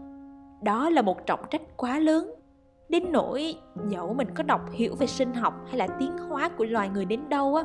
Đó 0.63 0.89
là 0.89 1.01
một 1.01 1.25
trọng 1.25 1.39
trách 1.49 1.61
quá 1.77 1.99
lớn. 1.99 2.33
Đến 2.89 3.03
nỗi 3.11 3.55
dẫu 3.87 4.13
mình 4.13 4.27
có 4.35 4.43
đọc 4.43 4.61
hiểu 4.71 4.95
về 4.95 5.07
sinh 5.07 5.33
học 5.33 5.53
hay 5.67 5.77
là 5.77 5.87
tiến 5.99 6.17
hóa 6.17 6.49
của 6.49 6.65
loài 6.65 6.89
người 6.89 7.05
đến 7.05 7.29
đâu 7.29 7.55
á, 7.55 7.63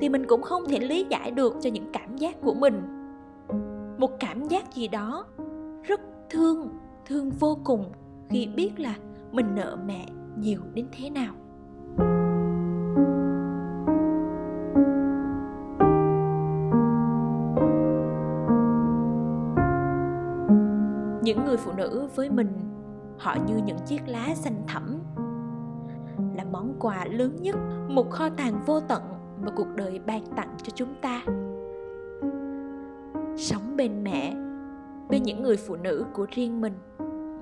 thì 0.00 0.08
mình 0.08 0.26
cũng 0.26 0.42
không 0.42 0.68
thể 0.68 0.78
lý 0.78 1.06
giải 1.10 1.30
được 1.30 1.56
cho 1.60 1.70
những 1.70 1.92
cảm 1.92 2.16
giác 2.16 2.40
của 2.42 2.54
mình. 2.54 2.82
Một 3.98 4.10
cảm 4.20 4.44
giác 4.44 4.74
gì 4.74 4.88
đó 4.88 5.26
rất 5.82 6.00
thương 6.30 6.68
thương 7.06 7.30
vô 7.30 7.58
cùng 7.64 7.92
khi 8.30 8.46
biết 8.46 8.80
là 8.80 8.94
mình 9.32 9.54
nợ 9.54 9.78
mẹ 9.86 10.06
nhiều 10.38 10.60
đến 10.74 10.86
thế 10.92 11.10
nào. 11.10 11.34
Những 21.30 21.44
người 21.44 21.56
phụ 21.56 21.72
nữ 21.76 22.08
với 22.14 22.30
mình, 22.30 22.48
họ 23.18 23.36
như 23.46 23.56
những 23.56 23.78
chiếc 23.86 24.00
lá 24.06 24.34
xanh 24.34 24.62
thẳm, 24.66 24.98
là 26.36 26.44
món 26.52 26.74
quà 26.80 27.04
lớn 27.04 27.36
nhất, 27.40 27.56
một 27.88 28.10
kho 28.10 28.28
tàng 28.28 28.60
vô 28.66 28.80
tận 28.80 29.02
mà 29.44 29.52
cuộc 29.56 29.66
đời 29.76 30.00
ban 30.06 30.26
tặng 30.36 30.56
cho 30.62 30.72
chúng 30.74 30.94
ta. 31.02 31.22
Sống 33.36 33.76
bên 33.76 34.04
mẹ, 34.04 34.34
bên 35.08 35.22
những 35.22 35.42
người 35.42 35.56
phụ 35.56 35.76
nữ 35.76 36.04
của 36.12 36.26
riêng 36.30 36.60
mình, 36.60 36.72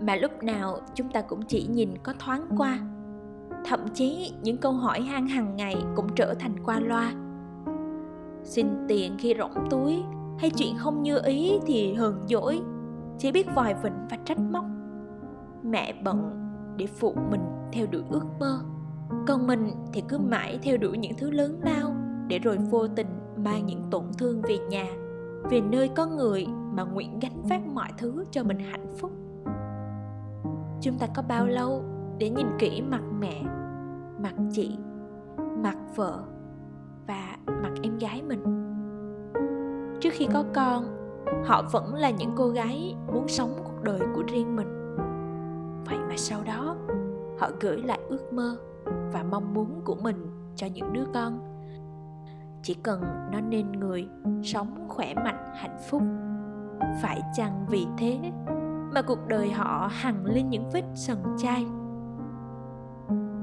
mà 0.00 0.16
lúc 0.16 0.42
nào 0.42 0.78
chúng 0.94 1.08
ta 1.08 1.20
cũng 1.20 1.42
chỉ 1.42 1.66
nhìn 1.70 1.90
có 2.02 2.14
thoáng 2.18 2.46
qua. 2.58 2.78
Thậm 3.64 3.80
chí 3.94 4.32
những 4.42 4.56
câu 4.56 4.72
hỏi 4.72 5.00
han 5.00 5.26
hàng 5.26 5.56
ngày 5.56 5.76
cũng 5.96 6.06
trở 6.16 6.34
thành 6.38 6.56
qua 6.64 6.80
loa. 6.80 7.12
Xin 8.42 8.66
tiền 8.88 9.16
khi 9.18 9.34
rỗng 9.38 9.68
túi 9.70 10.02
hay 10.38 10.50
chuyện 10.50 10.74
không 10.78 11.02
như 11.02 11.18
ý 11.24 11.58
thì 11.66 11.94
hờn 11.94 12.20
dỗi 12.28 12.60
chỉ 13.18 13.32
biết 13.32 13.46
vòi 13.54 13.74
vĩnh 13.74 14.06
và 14.10 14.16
trách 14.24 14.38
móc. 14.38 14.64
Mẹ 15.62 16.02
bận 16.04 16.30
để 16.76 16.86
phụ 16.86 17.14
mình 17.30 17.40
theo 17.72 17.86
đuổi 17.90 18.02
ước 18.10 18.24
mơ. 18.40 18.60
Còn 19.26 19.46
mình 19.46 19.70
thì 19.92 20.02
cứ 20.08 20.18
mãi 20.18 20.58
theo 20.62 20.76
đuổi 20.76 20.98
những 20.98 21.12
thứ 21.18 21.30
lớn 21.30 21.60
lao 21.62 21.94
để 22.28 22.38
rồi 22.38 22.56
vô 22.56 22.88
tình 22.88 23.06
mang 23.36 23.66
những 23.66 23.82
tổn 23.90 24.04
thương 24.18 24.42
về 24.42 24.58
nhà, 24.70 24.86
về 25.50 25.60
nơi 25.60 25.88
có 25.88 26.06
người 26.06 26.46
mà 26.72 26.82
nguyện 26.82 27.18
gánh 27.20 27.42
vác 27.42 27.66
mọi 27.66 27.88
thứ 27.98 28.24
cho 28.30 28.44
mình 28.44 28.58
hạnh 28.58 28.86
phúc. 28.98 29.10
Chúng 30.80 30.98
ta 30.98 31.06
có 31.14 31.22
bao 31.28 31.46
lâu 31.46 31.82
để 32.18 32.30
nhìn 32.30 32.46
kỹ 32.58 32.82
mặt 32.82 33.02
mẹ, 33.20 33.42
mặt 34.22 34.34
chị, 34.52 34.78
mặt 35.62 35.76
vợ 35.96 36.22
và 37.06 37.36
mặt 37.46 37.72
em 37.82 37.98
gái 37.98 38.22
mình? 38.22 38.44
Trước 40.00 40.10
khi 40.12 40.26
có 40.32 40.44
con 40.54 40.97
họ 41.44 41.62
vẫn 41.72 41.94
là 41.94 42.10
những 42.10 42.32
cô 42.36 42.48
gái 42.48 42.96
muốn 43.12 43.28
sống 43.28 43.54
cuộc 43.64 43.82
đời 43.82 44.00
của 44.14 44.22
riêng 44.28 44.56
mình. 44.56 44.96
Vậy 45.86 45.98
mà 46.08 46.16
sau 46.16 46.40
đó, 46.44 46.76
họ 47.38 47.50
gửi 47.60 47.82
lại 47.82 48.00
ước 48.08 48.32
mơ 48.32 48.56
và 49.12 49.24
mong 49.30 49.54
muốn 49.54 49.80
của 49.84 49.94
mình 49.94 50.26
cho 50.56 50.66
những 50.66 50.92
đứa 50.92 51.04
con. 51.14 51.40
Chỉ 52.62 52.74
cần 52.74 53.02
nó 53.32 53.40
nên 53.40 53.72
người, 53.72 54.08
sống 54.42 54.88
khỏe 54.88 55.14
mạnh, 55.14 55.52
hạnh 55.54 55.76
phúc, 55.90 56.02
phải 57.02 57.22
chăng 57.36 57.66
vì 57.70 57.86
thế 57.98 58.18
mà 58.94 59.02
cuộc 59.02 59.26
đời 59.28 59.50
họ 59.50 59.90
hằn 59.92 60.24
lên 60.24 60.50
những 60.50 60.70
vết 60.72 60.84
sần 60.94 61.18
chai? 61.38 61.64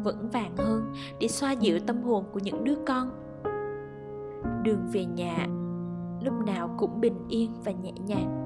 Vững 0.03 0.29
vàng 0.29 0.57
hơn 0.57 0.93
để 1.19 1.27
xoa 1.27 1.51
dịu 1.51 1.79
tâm 1.87 2.03
hồn 2.03 2.25
của 2.33 2.39
những 2.39 2.63
đứa 2.63 2.75
con. 2.87 3.09
Đường 4.63 4.87
về 4.93 5.05
nhà 5.05 5.47
lúc 6.25 6.33
nào 6.45 6.75
cũng 6.77 7.01
bình 7.01 7.27
yên 7.29 7.51
và 7.65 7.71
nhẹ 7.71 7.91
nhàng. 7.91 8.41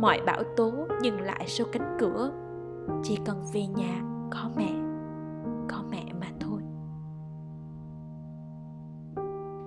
Mọi 0.00 0.20
bão 0.26 0.42
tố 0.56 0.72
dừng 1.02 1.20
lại 1.20 1.44
sau 1.46 1.66
cánh 1.72 1.96
cửa. 2.00 2.30
Chỉ 3.02 3.18
cần 3.24 3.42
về 3.52 3.66
nhà, 3.66 4.02
có 4.30 4.50
mẹ 4.56 4.72
có 5.68 5.82
mẹ 5.90 6.04
mà 6.20 6.26
thôi. 6.40 6.60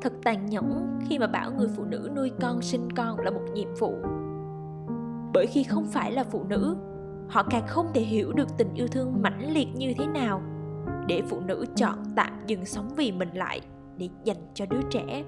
Thật 0.02 0.14
tàn 0.24 0.46
nhẫn 0.46 1.00
khi 1.02 1.20
mà 1.20 1.28
bảo 1.28 1.52
người 1.52 1.68
phụ 1.76 1.84
nữ 1.84 2.10
nuôi 2.16 2.32
con, 2.42 2.62
sinh 2.62 2.92
con 2.92 3.20
là 3.20 3.32
một 3.32 3.44
nhiệm 3.54 3.68
vụ. 3.80 3.96
Bởi 5.34 5.46
khi 5.46 5.64
không 5.64 5.86
phải 5.86 6.12
là 6.12 6.24
phụ 6.24 6.44
nữ, 6.44 6.76
họ 7.30 7.44
càng 7.50 7.68
không 7.68 7.88
thể 7.94 8.02
hiểu 8.02 8.34
được 8.34 8.58
tình 8.58 8.74
yêu 8.74 8.88
thương 8.88 9.22
mãnh 9.22 9.54
liệt 9.54 9.68
như 9.76 9.94
thế 9.98 10.08
nào 10.08 10.42
để 11.08 11.22
phụ 11.30 11.40
nữ 11.40 11.66
chọn 11.76 11.98
tạm 12.16 12.34
dừng 12.48 12.66
sống 12.66 12.90
vì 12.96 13.12
mình 13.12 13.30
lại 13.34 13.62
để 13.98 14.10
dành 14.24 14.52
cho 14.54 14.66
đứa 14.70 14.82
trẻ. 14.90 15.24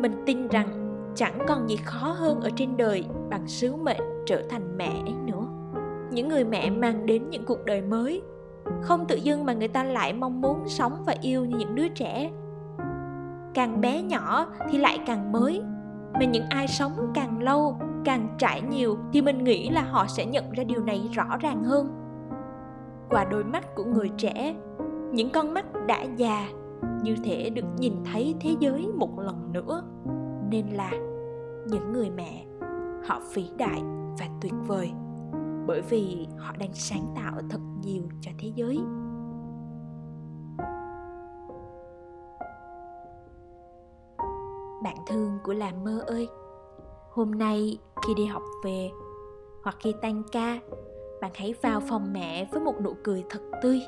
Mình 0.00 0.22
tin 0.26 0.48
rằng 0.48 0.79
chẳng 1.14 1.38
còn 1.48 1.68
gì 1.68 1.76
khó 1.76 2.12
hơn 2.12 2.40
ở 2.40 2.50
trên 2.56 2.76
đời 2.76 3.04
bằng 3.30 3.46
sứ 3.46 3.76
mệnh 3.76 4.00
trở 4.26 4.42
thành 4.50 4.76
mẹ 4.76 5.02
ấy 5.04 5.14
nữa. 5.26 5.46
Những 6.10 6.28
người 6.28 6.44
mẹ 6.44 6.70
mang 6.70 7.06
đến 7.06 7.30
những 7.30 7.44
cuộc 7.44 7.64
đời 7.64 7.82
mới, 7.82 8.22
không 8.82 9.06
tự 9.06 9.16
dưng 9.16 9.44
mà 9.44 9.52
người 9.52 9.68
ta 9.68 9.84
lại 9.84 10.12
mong 10.12 10.40
muốn 10.40 10.68
sống 10.68 11.02
và 11.06 11.14
yêu 11.20 11.44
như 11.44 11.56
những 11.58 11.74
đứa 11.74 11.88
trẻ. 11.88 12.30
Càng 13.54 13.80
bé 13.80 14.02
nhỏ 14.02 14.46
thì 14.70 14.78
lại 14.78 14.98
càng 15.06 15.32
mới, 15.32 15.62
mà 16.12 16.24
những 16.24 16.44
ai 16.48 16.68
sống 16.68 16.92
càng 17.14 17.42
lâu, 17.42 17.76
càng 18.04 18.28
trải 18.38 18.62
nhiều 18.62 18.98
thì 19.12 19.22
mình 19.22 19.44
nghĩ 19.44 19.70
là 19.70 19.82
họ 19.82 20.06
sẽ 20.06 20.26
nhận 20.26 20.52
ra 20.52 20.64
điều 20.64 20.84
này 20.84 21.08
rõ 21.12 21.36
ràng 21.40 21.64
hơn. 21.64 21.90
Qua 23.10 23.24
đôi 23.24 23.44
mắt 23.44 23.74
của 23.74 23.84
người 23.84 24.10
trẻ, 24.16 24.54
những 25.12 25.30
con 25.30 25.54
mắt 25.54 25.66
đã 25.86 26.02
già, 26.16 26.48
như 27.02 27.16
thể 27.24 27.50
được 27.50 27.64
nhìn 27.78 27.94
thấy 28.12 28.34
thế 28.40 28.54
giới 28.60 28.88
một 28.96 29.18
lần 29.18 29.52
nữa 29.52 29.82
nên 30.50 30.66
là 30.68 30.90
những 31.66 31.92
người 31.92 32.10
mẹ, 32.10 32.46
họ 33.04 33.20
vĩ 33.34 33.50
đại 33.58 33.82
và 34.18 34.26
tuyệt 34.40 34.52
vời, 34.66 34.92
bởi 35.66 35.80
vì 35.80 36.26
họ 36.38 36.54
đang 36.58 36.74
sáng 36.74 37.06
tạo 37.16 37.32
thật 37.50 37.60
nhiều 37.82 38.02
cho 38.20 38.30
thế 38.38 38.52
giới. 38.54 38.78
Bạn 44.82 44.96
thương 45.06 45.38
của 45.44 45.52
làm 45.52 45.84
mơ 45.84 46.04
ơi, 46.06 46.28
hôm 47.10 47.30
nay 47.30 47.78
khi 48.06 48.14
đi 48.14 48.24
học 48.24 48.42
về 48.64 48.90
hoặc 49.64 49.76
khi 49.80 49.94
tan 50.02 50.22
ca, 50.32 50.58
bạn 51.20 51.30
hãy 51.34 51.54
vào 51.62 51.80
phòng 51.80 52.12
mẹ 52.12 52.48
với 52.52 52.60
một 52.60 52.74
nụ 52.80 52.94
cười 53.04 53.24
thật 53.30 53.40
tươi. 53.62 53.80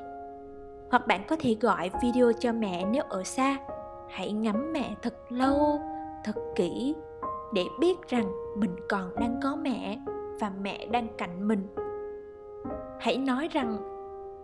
Hoặc 0.91 1.07
bạn 1.07 1.25
có 1.29 1.37
thể 1.41 1.57
gọi 1.61 1.91
video 2.03 2.33
cho 2.33 2.53
mẹ 2.53 2.85
nếu 2.91 3.03
ở 3.09 3.25
xa, 3.25 3.59
hãy 4.09 4.33
ngắm 4.33 4.73
mẹ 4.73 4.95
thật 5.03 5.15
lâu 5.29 5.81
thật 6.25 6.37
kỹ 6.55 6.95
để 7.53 7.65
biết 7.81 8.09
rằng 8.09 8.33
mình 8.57 8.77
còn 8.89 9.15
đang 9.21 9.41
có 9.43 9.57
mẹ 9.57 9.99
và 10.41 10.53
mẹ 10.61 10.87
đang 10.87 11.09
cạnh 11.19 11.49
mình. 11.49 11.67
Hãy 13.01 13.17
nói 13.17 13.49
rằng 13.53 13.77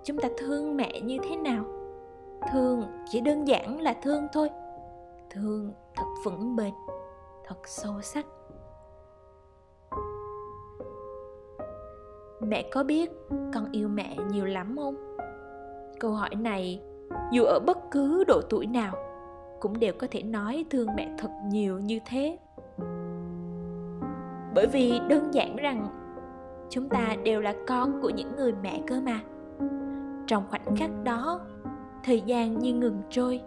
chúng 0.05 0.19
ta 0.19 0.29
thương 0.39 0.77
mẹ 0.77 1.01
như 1.01 1.19
thế 1.29 1.37
nào? 1.37 1.65
Thương 2.53 2.83
chỉ 3.11 3.21
đơn 3.21 3.49
giản 3.49 3.81
là 3.81 3.95
thương 4.03 4.27
thôi. 4.33 4.51
Thương 5.31 5.73
thật 5.97 6.05
vững 6.25 6.57
bền, 6.57 6.75
thật 7.45 7.57
sâu 7.65 8.01
sắc. 8.03 8.27
Mẹ 12.41 12.69
có 12.73 12.85
biết 12.85 13.11
con 13.29 13.73
yêu 13.73 13.89
mẹ 13.89 14.17
nhiều 14.31 14.45
lắm 14.45 14.77
không? 14.79 15.17
Câu 16.01 16.11
hỏi 16.11 16.35
này 16.35 16.83
dù 17.33 17.43
ở 17.43 17.61
bất 17.67 17.79
cứ 17.91 18.25
độ 18.25 18.41
tuổi 18.51 18.67
nào 18.67 19.08
cũng 19.61 19.79
đều 19.79 19.93
có 19.99 20.07
thể 20.11 20.23
nói 20.23 20.65
thương 20.71 20.89
mẹ 20.97 21.15
thật 21.19 21.31
nhiều 21.51 21.79
như 21.79 21.99
thế. 22.07 22.39
Bởi 24.55 24.67
vì 24.73 25.01
đơn 25.09 25.35
giản 25.35 25.57
rằng, 25.57 25.87
chúng 26.71 26.89
ta 26.89 27.17
đều 27.25 27.41
là 27.41 27.55
con 27.67 28.03
của 28.03 28.11
những 28.11 28.37
người 28.37 28.53
mẹ 28.63 28.83
cơ 28.87 29.01
mà. 29.01 29.21
Trong 30.27 30.45
khoảnh 30.49 30.77
khắc 30.77 30.91
đó, 31.05 31.41
thời 32.05 32.21
gian 32.21 32.59
như 32.59 32.75
ngừng 32.75 33.03
trôi, 33.11 33.41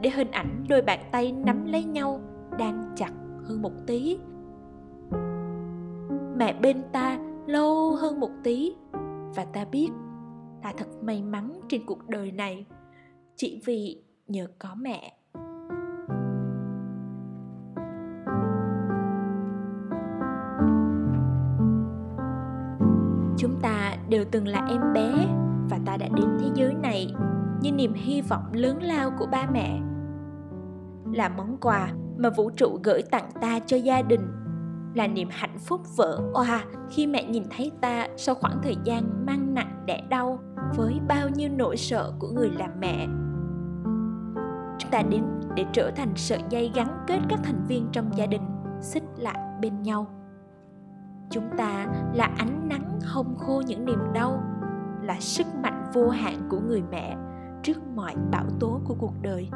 để 0.00 0.10
hình 0.10 0.30
ảnh 0.30 0.64
đôi 0.68 0.82
bàn 0.82 1.00
tay 1.12 1.32
nắm 1.32 1.64
lấy 1.66 1.84
nhau 1.84 2.20
đang 2.58 2.92
chặt 2.96 3.12
hơn 3.44 3.62
một 3.62 3.72
tí. 3.86 4.18
Mẹ 6.36 6.58
bên 6.62 6.82
ta 6.92 7.18
lâu 7.46 7.90
hơn 7.90 8.20
một 8.20 8.30
tí, 8.42 8.74
và 9.34 9.44
ta 9.44 9.64
biết 9.64 9.88
ta 10.62 10.72
thật 10.76 10.88
may 11.02 11.22
mắn 11.22 11.60
trên 11.68 11.86
cuộc 11.86 12.08
đời 12.08 12.32
này, 12.32 12.66
chỉ 13.36 13.62
vì 13.64 14.04
nhờ 14.28 14.46
có 14.58 14.68
mẹ. 14.76 15.16
Đều 24.08 24.24
từng 24.30 24.48
là 24.48 24.66
em 24.68 24.80
bé 24.94 25.26
và 25.70 25.78
ta 25.86 25.96
đã 25.96 26.08
đến 26.08 26.26
thế 26.40 26.46
giới 26.54 26.74
này 26.74 27.14
như 27.60 27.72
niềm 27.72 27.92
hy 27.94 28.22
vọng 28.22 28.44
lớn 28.52 28.82
lao 28.82 29.10
của 29.18 29.26
ba 29.26 29.46
mẹ. 29.52 29.80
Là 31.12 31.28
món 31.28 31.56
quà 31.60 31.88
mà 32.16 32.30
vũ 32.30 32.50
trụ 32.50 32.78
gửi 32.82 33.02
tặng 33.10 33.30
ta 33.40 33.58
cho 33.66 33.76
gia 33.76 34.02
đình, 34.02 34.28
là 34.94 35.06
niềm 35.06 35.28
hạnh 35.30 35.58
phúc 35.58 35.80
vỡ 35.96 36.20
òa 36.34 36.64
khi 36.90 37.06
mẹ 37.06 37.24
nhìn 37.24 37.42
thấy 37.56 37.72
ta 37.80 38.08
sau 38.16 38.34
khoảng 38.34 38.58
thời 38.62 38.76
gian 38.84 39.26
mang 39.26 39.54
nặng 39.54 39.82
đẻ 39.86 40.02
đau 40.08 40.38
với 40.76 41.00
bao 41.08 41.28
nhiêu 41.28 41.50
nỗi 41.56 41.76
sợ 41.76 42.12
của 42.18 42.28
người 42.28 42.50
làm 42.58 42.70
mẹ. 42.80 43.06
Chúng 44.78 44.90
ta 44.90 45.02
đến 45.02 45.24
để 45.54 45.64
trở 45.72 45.90
thành 45.90 46.12
sợi 46.16 46.40
dây 46.50 46.70
gắn 46.74 47.04
kết 47.06 47.18
các 47.28 47.40
thành 47.44 47.64
viên 47.68 47.86
trong 47.92 48.10
gia 48.16 48.26
đình, 48.26 48.42
xích 48.80 49.04
lại 49.16 49.38
bên 49.60 49.82
nhau 49.82 50.06
chúng 51.30 51.48
ta 51.56 51.86
là 52.14 52.30
ánh 52.38 52.68
nắng 52.68 52.98
hông 53.06 53.36
khô 53.36 53.62
những 53.66 53.84
niềm 53.84 54.00
đau, 54.14 54.42
là 55.02 55.20
sức 55.20 55.46
mạnh 55.62 55.84
vô 55.92 56.08
hạn 56.08 56.36
của 56.48 56.60
người 56.60 56.82
mẹ 56.90 57.16
trước 57.62 57.86
mọi 57.94 58.14
bão 58.30 58.44
tố 58.60 58.80
của 58.84 58.94
cuộc 58.98 59.14
đời. 59.22 59.48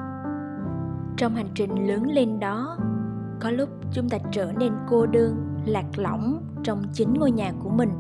Trong 1.17 1.35
hành 1.35 1.49
trình 1.55 1.89
lớn 1.89 2.03
lên 2.07 2.41
đó, 2.41 2.79
có 3.41 3.51
lúc 3.51 3.69
chúng 3.93 4.09
ta 4.09 4.19
trở 4.33 4.53
nên 4.53 4.73
cô 4.89 5.07
đơn, 5.07 5.57
lạc 5.67 5.87
lõng 5.97 6.43
trong 6.63 6.83
chính 6.93 7.15
ngôi 7.15 7.31
nhà 7.31 7.53
của 7.63 7.71
mình. 7.71 7.91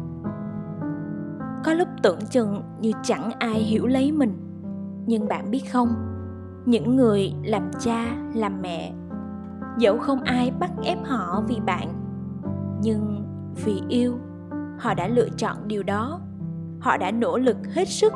Có 1.64 1.72
lúc 1.72 1.88
tưởng 2.02 2.18
chừng 2.30 2.62
như 2.80 2.92
chẳng 3.02 3.30
ai 3.38 3.58
hiểu 3.58 3.86
lấy 3.86 4.12
mình. 4.12 4.36
Nhưng 5.06 5.28
bạn 5.28 5.50
biết 5.50 5.72
không, 5.72 5.88
những 6.64 6.96
người 6.96 7.34
làm 7.44 7.70
cha, 7.80 8.04
làm 8.34 8.62
mẹ, 8.62 8.92
dẫu 9.78 9.98
không 9.98 10.22
ai 10.22 10.52
bắt 10.60 10.70
ép 10.82 10.98
họ 11.04 11.42
vì 11.48 11.60
bạn, 11.66 11.88
nhưng 12.82 13.17
vì 13.64 13.82
yêu. 13.88 14.18
Họ 14.78 14.94
đã 14.94 15.08
lựa 15.08 15.28
chọn 15.36 15.56
điều 15.66 15.82
đó. 15.82 16.20
Họ 16.80 16.96
đã 16.96 17.10
nỗ 17.10 17.38
lực 17.38 17.56
hết 17.74 17.88
sức 17.88 18.12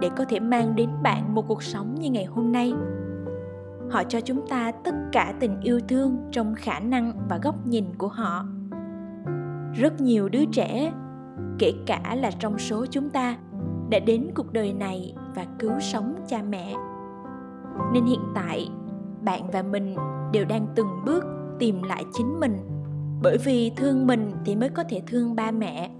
để 0.00 0.10
có 0.16 0.24
thể 0.24 0.40
mang 0.40 0.76
đến 0.76 0.90
bạn 1.02 1.34
một 1.34 1.44
cuộc 1.48 1.62
sống 1.62 1.94
như 1.94 2.10
ngày 2.10 2.24
hôm 2.24 2.52
nay. 2.52 2.74
Họ 3.90 4.04
cho 4.04 4.20
chúng 4.20 4.46
ta 4.48 4.72
tất 4.84 4.94
cả 5.12 5.34
tình 5.40 5.60
yêu 5.60 5.80
thương 5.88 6.28
trong 6.30 6.54
khả 6.54 6.80
năng 6.80 7.12
và 7.28 7.38
góc 7.42 7.66
nhìn 7.66 7.84
của 7.98 8.08
họ. 8.08 8.44
Rất 9.74 10.00
nhiều 10.00 10.28
đứa 10.28 10.44
trẻ, 10.52 10.92
kể 11.58 11.72
cả 11.86 12.16
là 12.20 12.30
trong 12.30 12.58
số 12.58 12.86
chúng 12.90 13.10
ta, 13.10 13.36
đã 13.90 13.98
đến 13.98 14.30
cuộc 14.34 14.52
đời 14.52 14.72
này 14.72 15.14
và 15.34 15.46
cứu 15.58 15.72
sống 15.80 16.14
cha 16.28 16.42
mẹ. 16.48 16.74
Nên 17.92 18.04
hiện 18.04 18.20
tại, 18.34 18.68
bạn 19.22 19.50
và 19.50 19.62
mình 19.62 19.96
đều 20.32 20.44
đang 20.44 20.66
từng 20.74 20.88
bước 21.04 21.24
tìm 21.58 21.82
lại 21.82 22.04
chính 22.12 22.40
mình 22.40 22.56
bởi 23.22 23.38
vì 23.38 23.72
thương 23.76 24.06
mình 24.06 24.32
thì 24.44 24.56
mới 24.56 24.68
có 24.68 24.84
thể 24.88 25.02
thương 25.06 25.36
ba 25.36 25.50
mẹ. 25.50 25.90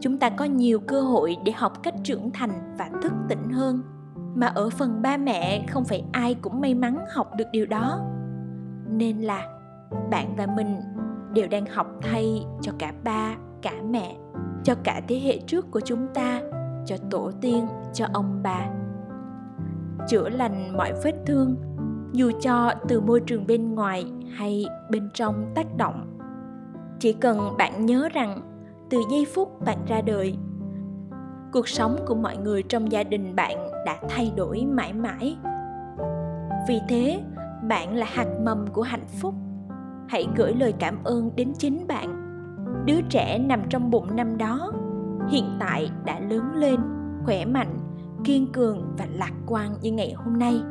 Chúng 0.00 0.18
ta 0.18 0.30
có 0.30 0.44
nhiều 0.44 0.80
cơ 0.80 1.00
hội 1.00 1.36
để 1.44 1.52
học 1.52 1.82
cách 1.82 1.94
trưởng 2.04 2.30
thành 2.30 2.74
và 2.78 2.90
thức 3.02 3.12
tỉnh 3.28 3.50
hơn. 3.50 3.82
Mà 4.34 4.46
ở 4.46 4.70
phần 4.70 5.02
ba 5.02 5.16
mẹ, 5.16 5.66
không 5.68 5.84
phải 5.84 6.04
ai 6.12 6.34
cũng 6.34 6.60
may 6.60 6.74
mắn 6.74 6.98
học 7.14 7.30
được 7.36 7.44
điều 7.52 7.66
đó. 7.66 8.00
Nên 8.90 9.18
là 9.18 9.48
bạn 10.10 10.34
và 10.36 10.46
mình 10.46 10.80
đều 11.34 11.48
đang 11.48 11.66
học 11.66 11.86
thay 12.02 12.44
cho 12.62 12.72
cả 12.78 12.92
ba, 13.04 13.36
cả 13.62 13.72
mẹ, 13.90 14.16
cho 14.64 14.74
cả 14.84 15.00
thế 15.08 15.20
hệ 15.20 15.38
trước 15.46 15.70
của 15.70 15.80
chúng 15.80 16.06
ta, 16.14 16.42
cho 16.86 16.96
tổ 17.10 17.30
tiên, 17.40 17.66
cho 17.92 18.06
ông 18.12 18.40
bà. 18.42 18.68
Chữa 20.08 20.28
lành 20.28 20.76
mọi 20.76 20.92
vết 21.04 21.14
thương 21.26 21.56
dù 22.12 22.30
cho 22.40 22.72
từ 22.88 23.00
môi 23.00 23.20
trường 23.20 23.46
bên 23.46 23.74
ngoài 23.74 24.04
hay 24.36 24.66
bên 24.90 25.08
trong 25.14 25.52
tác 25.54 25.76
động. 25.76 26.18
Chỉ 26.98 27.12
cần 27.12 27.56
bạn 27.58 27.86
nhớ 27.86 28.08
rằng 28.12 28.40
từ 28.90 28.98
giây 29.10 29.26
phút 29.34 29.64
bạn 29.64 29.78
ra 29.86 30.00
đời, 30.00 30.36
cuộc 31.52 31.68
sống 31.68 31.96
của 32.06 32.14
mọi 32.14 32.36
người 32.36 32.62
trong 32.62 32.92
gia 32.92 33.02
đình 33.02 33.36
bạn 33.36 33.56
đã 33.86 33.96
thay 34.08 34.32
đổi 34.36 34.64
mãi 34.64 34.92
mãi. 34.92 35.36
Vì 36.68 36.80
thế, 36.88 37.20
bạn 37.68 37.96
là 37.96 38.06
hạt 38.08 38.26
mầm 38.44 38.66
của 38.66 38.82
hạnh 38.82 39.06
phúc. 39.20 39.34
Hãy 40.08 40.26
gửi 40.36 40.54
lời 40.54 40.74
cảm 40.78 41.04
ơn 41.04 41.30
đến 41.36 41.52
chính 41.58 41.86
bạn. 41.86 42.24
Đứa 42.86 43.00
trẻ 43.08 43.38
nằm 43.38 43.62
trong 43.68 43.90
bụng 43.90 44.16
năm 44.16 44.38
đó, 44.38 44.72
hiện 45.30 45.44
tại 45.60 45.90
đã 46.04 46.20
lớn 46.20 46.52
lên, 46.54 46.80
khỏe 47.24 47.44
mạnh, 47.44 47.78
kiên 48.24 48.52
cường 48.52 48.94
và 48.98 49.06
lạc 49.12 49.32
quan 49.46 49.74
như 49.82 49.92
ngày 49.92 50.12
hôm 50.16 50.38
nay 50.38 50.62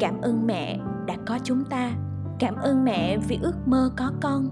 cảm 0.00 0.20
ơn 0.20 0.46
mẹ 0.46 0.80
đã 1.06 1.16
có 1.26 1.38
chúng 1.44 1.64
ta. 1.64 1.92
Cảm 2.38 2.56
ơn 2.56 2.84
mẹ 2.84 3.18
vì 3.28 3.38
ước 3.42 3.54
mơ 3.66 3.90
có 3.96 4.12
con. 4.22 4.48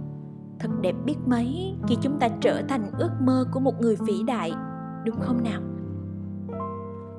Thật 0.58 0.68
đẹp 0.80 0.94
biết 1.04 1.16
mấy 1.26 1.76
khi 1.88 1.96
chúng 2.00 2.18
ta 2.18 2.28
trở 2.40 2.62
thành 2.68 2.90
ước 2.98 3.10
mơ 3.20 3.44
của 3.52 3.60
một 3.60 3.80
người 3.80 3.96
vĩ 3.96 4.22
đại, 4.26 4.52
đúng 5.04 5.20
không 5.20 5.44
nào? 5.44 5.60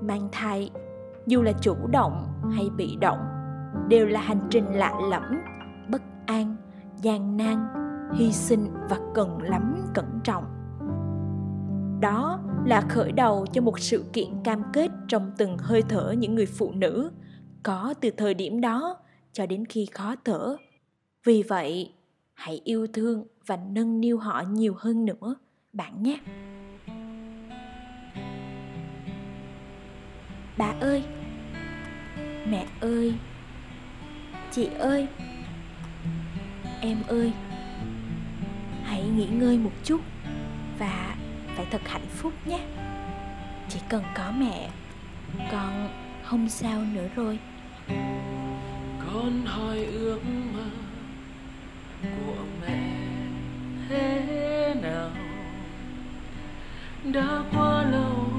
Mang 0.02 0.30
thai, 0.32 0.70
dù 1.26 1.42
là 1.42 1.52
chủ 1.52 1.76
động 1.92 2.28
hay 2.52 2.70
bị 2.78 2.96
động, 3.02 3.18
đều 3.88 4.06
là 4.06 4.22
hành 4.22 4.48
trình 4.50 4.66
lạ 4.66 4.94
lẫm, 5.12 5.24
bất 5.92 6.02
an, 6.26 6.56
gian 7.02 7.38
nan, 7.38 7.68
hy 8.14 8.32
sinh 8.32 8.68
và 8.90 8.98
cần 9.14 9.42
lắm 9.42 9.76
cẩn 9.94 10.06
trọng. 10.24 10.44
Đó 12.02 12.40
là 12.66 12.82
khởi 12.82 13.12
đầu 13.12 13.46
cho 13.52 13.62
một 13.62 13.80
sự 13.80 14.06
kiện 14.14 14.44
cam 14.44 14.64
kết 14.74 14.92
trong 15.08 15.32
từng 15.38 15.58
hơi 15.58 15.84
thở 15.90 16.12
những 16.12 16.36
người 16.36 16.46
phụ 16.46 16.72
nữ 16.72 17.12
có 17.64 17.94
từ 18.02 18.12
thời 18.12 18.34
điểm 18.34 18.62
đó 18.62 18.98
cho 19.34 19.46
đến 19.46 19.66
khi 19.66 19.86
khó 19.86 20.16
thở. 20.26 20.58
Vì 21.24 21.44
vậy, 21.44 21.94
hãy 22.34 22.62
yêu 22.64 22.88
thương 22.94 23.26
và 23.46 23.58
nâng 23.72 24.02
niu 24.02 24.18
họ 24.18 24.44
nhiều 24.50 24.74
hơn 24.78 25.06
nữa, 25.06 25.36
bạn 25.74 26.04
nhé. 26.04 26.20
Bà 30.58 30.74
ơi! 30.82 31.04
Mẹ 32.48 32.68
ơi! 32.82 33.14
Chị 34.52 34.66
ơi! 34.66 35.08
Em 36.82 36.98
ơi! 37.08 37.34
Hãy 38.84 39.04
nghỉ 39.04 39.28
ngơi 39.28 39.58
một 39.58 39.72
chút 39.84 40.02
và 40.80 41.16
phải 41.56 41.66
thật 41.72 41.82
hạnh 41.86 42.08
phúc 42.10 42.34
nhé. 42.46 42.60
Chỉ 43.70 43.80
cần 43.90 44.04
có 44.16 44.32
mẹ 44.38 44.70
con 45.52 45.90
không 46.24 46.50
sao 46.50 46.82
nữa 46.94 47.08
rồi 47.16 47.40
con 49.00 49.46
hỏi 49.46 49.86
ước 49.86 50.20
mơ 50.54 50.70
của 52.04 52.44
mẹ 52.62 52.90
thế 53.90 54.76
nào? 54.82 55.10
Đã 57.04 57.44
quá 57.54 57.84
lâu, 57.84 58.30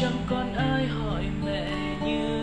chẳng 0.00 0.18
còn 0.30 0.54
ai 0.54 0.86
hỏi 0.86 1.24
mẹ 1.44 1.70
như 2.04 2.37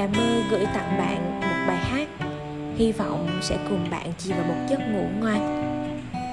là 0.00 0.06
mơ 0.06 0.42
gửi 0.50 0.64
tặng 0.74 0.98
bạn 0.98 1.40
một 1.40 1.64
bài 1.66 1.76
hát. 1.76 2.08
Hy 2.76 2.92
vọng 2.92 3.28
sẽ 3.42 3.58
cùng 3.68 3.90
bạn 3.90 4.12
chìm 4.18 4.36
vào 4.36 4.46
một 4.46 4.66
giấc 4.68 4.80
ngủ 4.92 5.08
ngoan. 5.20 5.60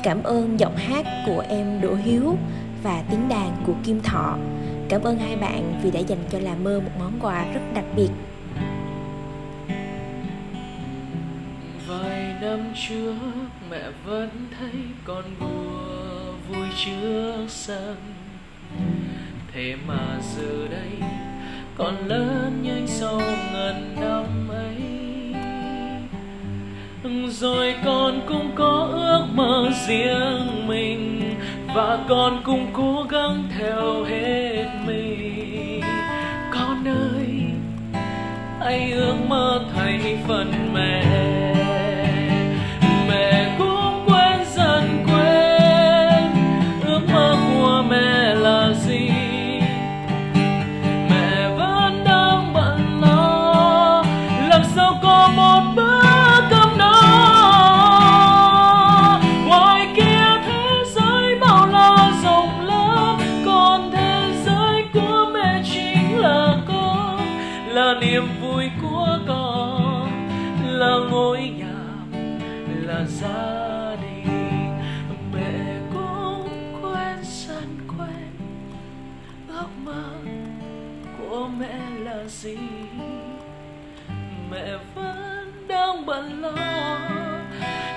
Cảm 0.03 0.23
ơn 0.23 0.60
giọng 0.60 0.75
hát 0.75 1.06
của 1.25 1.43
em 1.49 1.82
đỗ 1.82 1.95
hiếu 1.95 2.38
và 2.84 3.03
tiếng 3.12 3.30
đàn 3.30 3.63
của 3.65 3.73
kim 3.84 4.01
thọ. 4.01 4.38
Cảm 4.89 5.01
ơn 5.01 5.17
hai 5.17 5.36
bạn 5.36 5.80
vì 5.84 5.91
đã 5.91 5.99
dành 5.99 6.23
cho 6.30 6.39
là 6.39 6.56
mơ 6.56 6.80
một 6.80 6.91
món 6.99 7.12
quà 7.21 7.45
rất 7.53 7.62
đặc 7.73 7.86
biệt. 7.95 8.10
Vài 11.88 12.36
năm 12.41 12.60
trước, 12.88 13.15
mẹ 13.71 13.84
vẫn 14.06 14.30
thấy 14.60 14.82
con 15.06 15.23
đùa 15.39 16.34
vui 16.49 16.67
trước 16.86 17.45
sân. 17.47 17.95
Thế 19.53 19.75
mà 19.88 20.19
giờ 20.36 20.67
đây 20.71 21.10
con 21.77 21.95
lớn 22.07 22.59
nhanh 22.63 22.87
sau 22.87 23.21
ngần 23.53 23.95
năm 24.01 24.49
ấy. 24.49 24.75
Rồi 27.29 27.75
con 27.85 28.21
cũng 28.27 28.51
có 28.55 28.89
ước 28.91 29.25
mơ 29.33 29.69
riêng 29.87 30.67
mình, 30.67 31.35
và 31.75 31.99
con 32.09 32.41
cũng 32.43 32.67
cố 32.73 33.05
gắng 33.09 33.43
theo 33.59 34.03
hết 34.03 34.65
mình. 34.87 35.81
Con 36.51 36.87
ơi, 36.87 37.27
hãy 38.59 38.91
ước 38.91 39.15
mơ 39.27 39.65
thay 39.75 40.17
phần 40.27 40.73
mẹ 40.73 41.03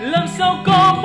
làm 0.00 0.28
sao 0.28 0.58
có 0.64 0.99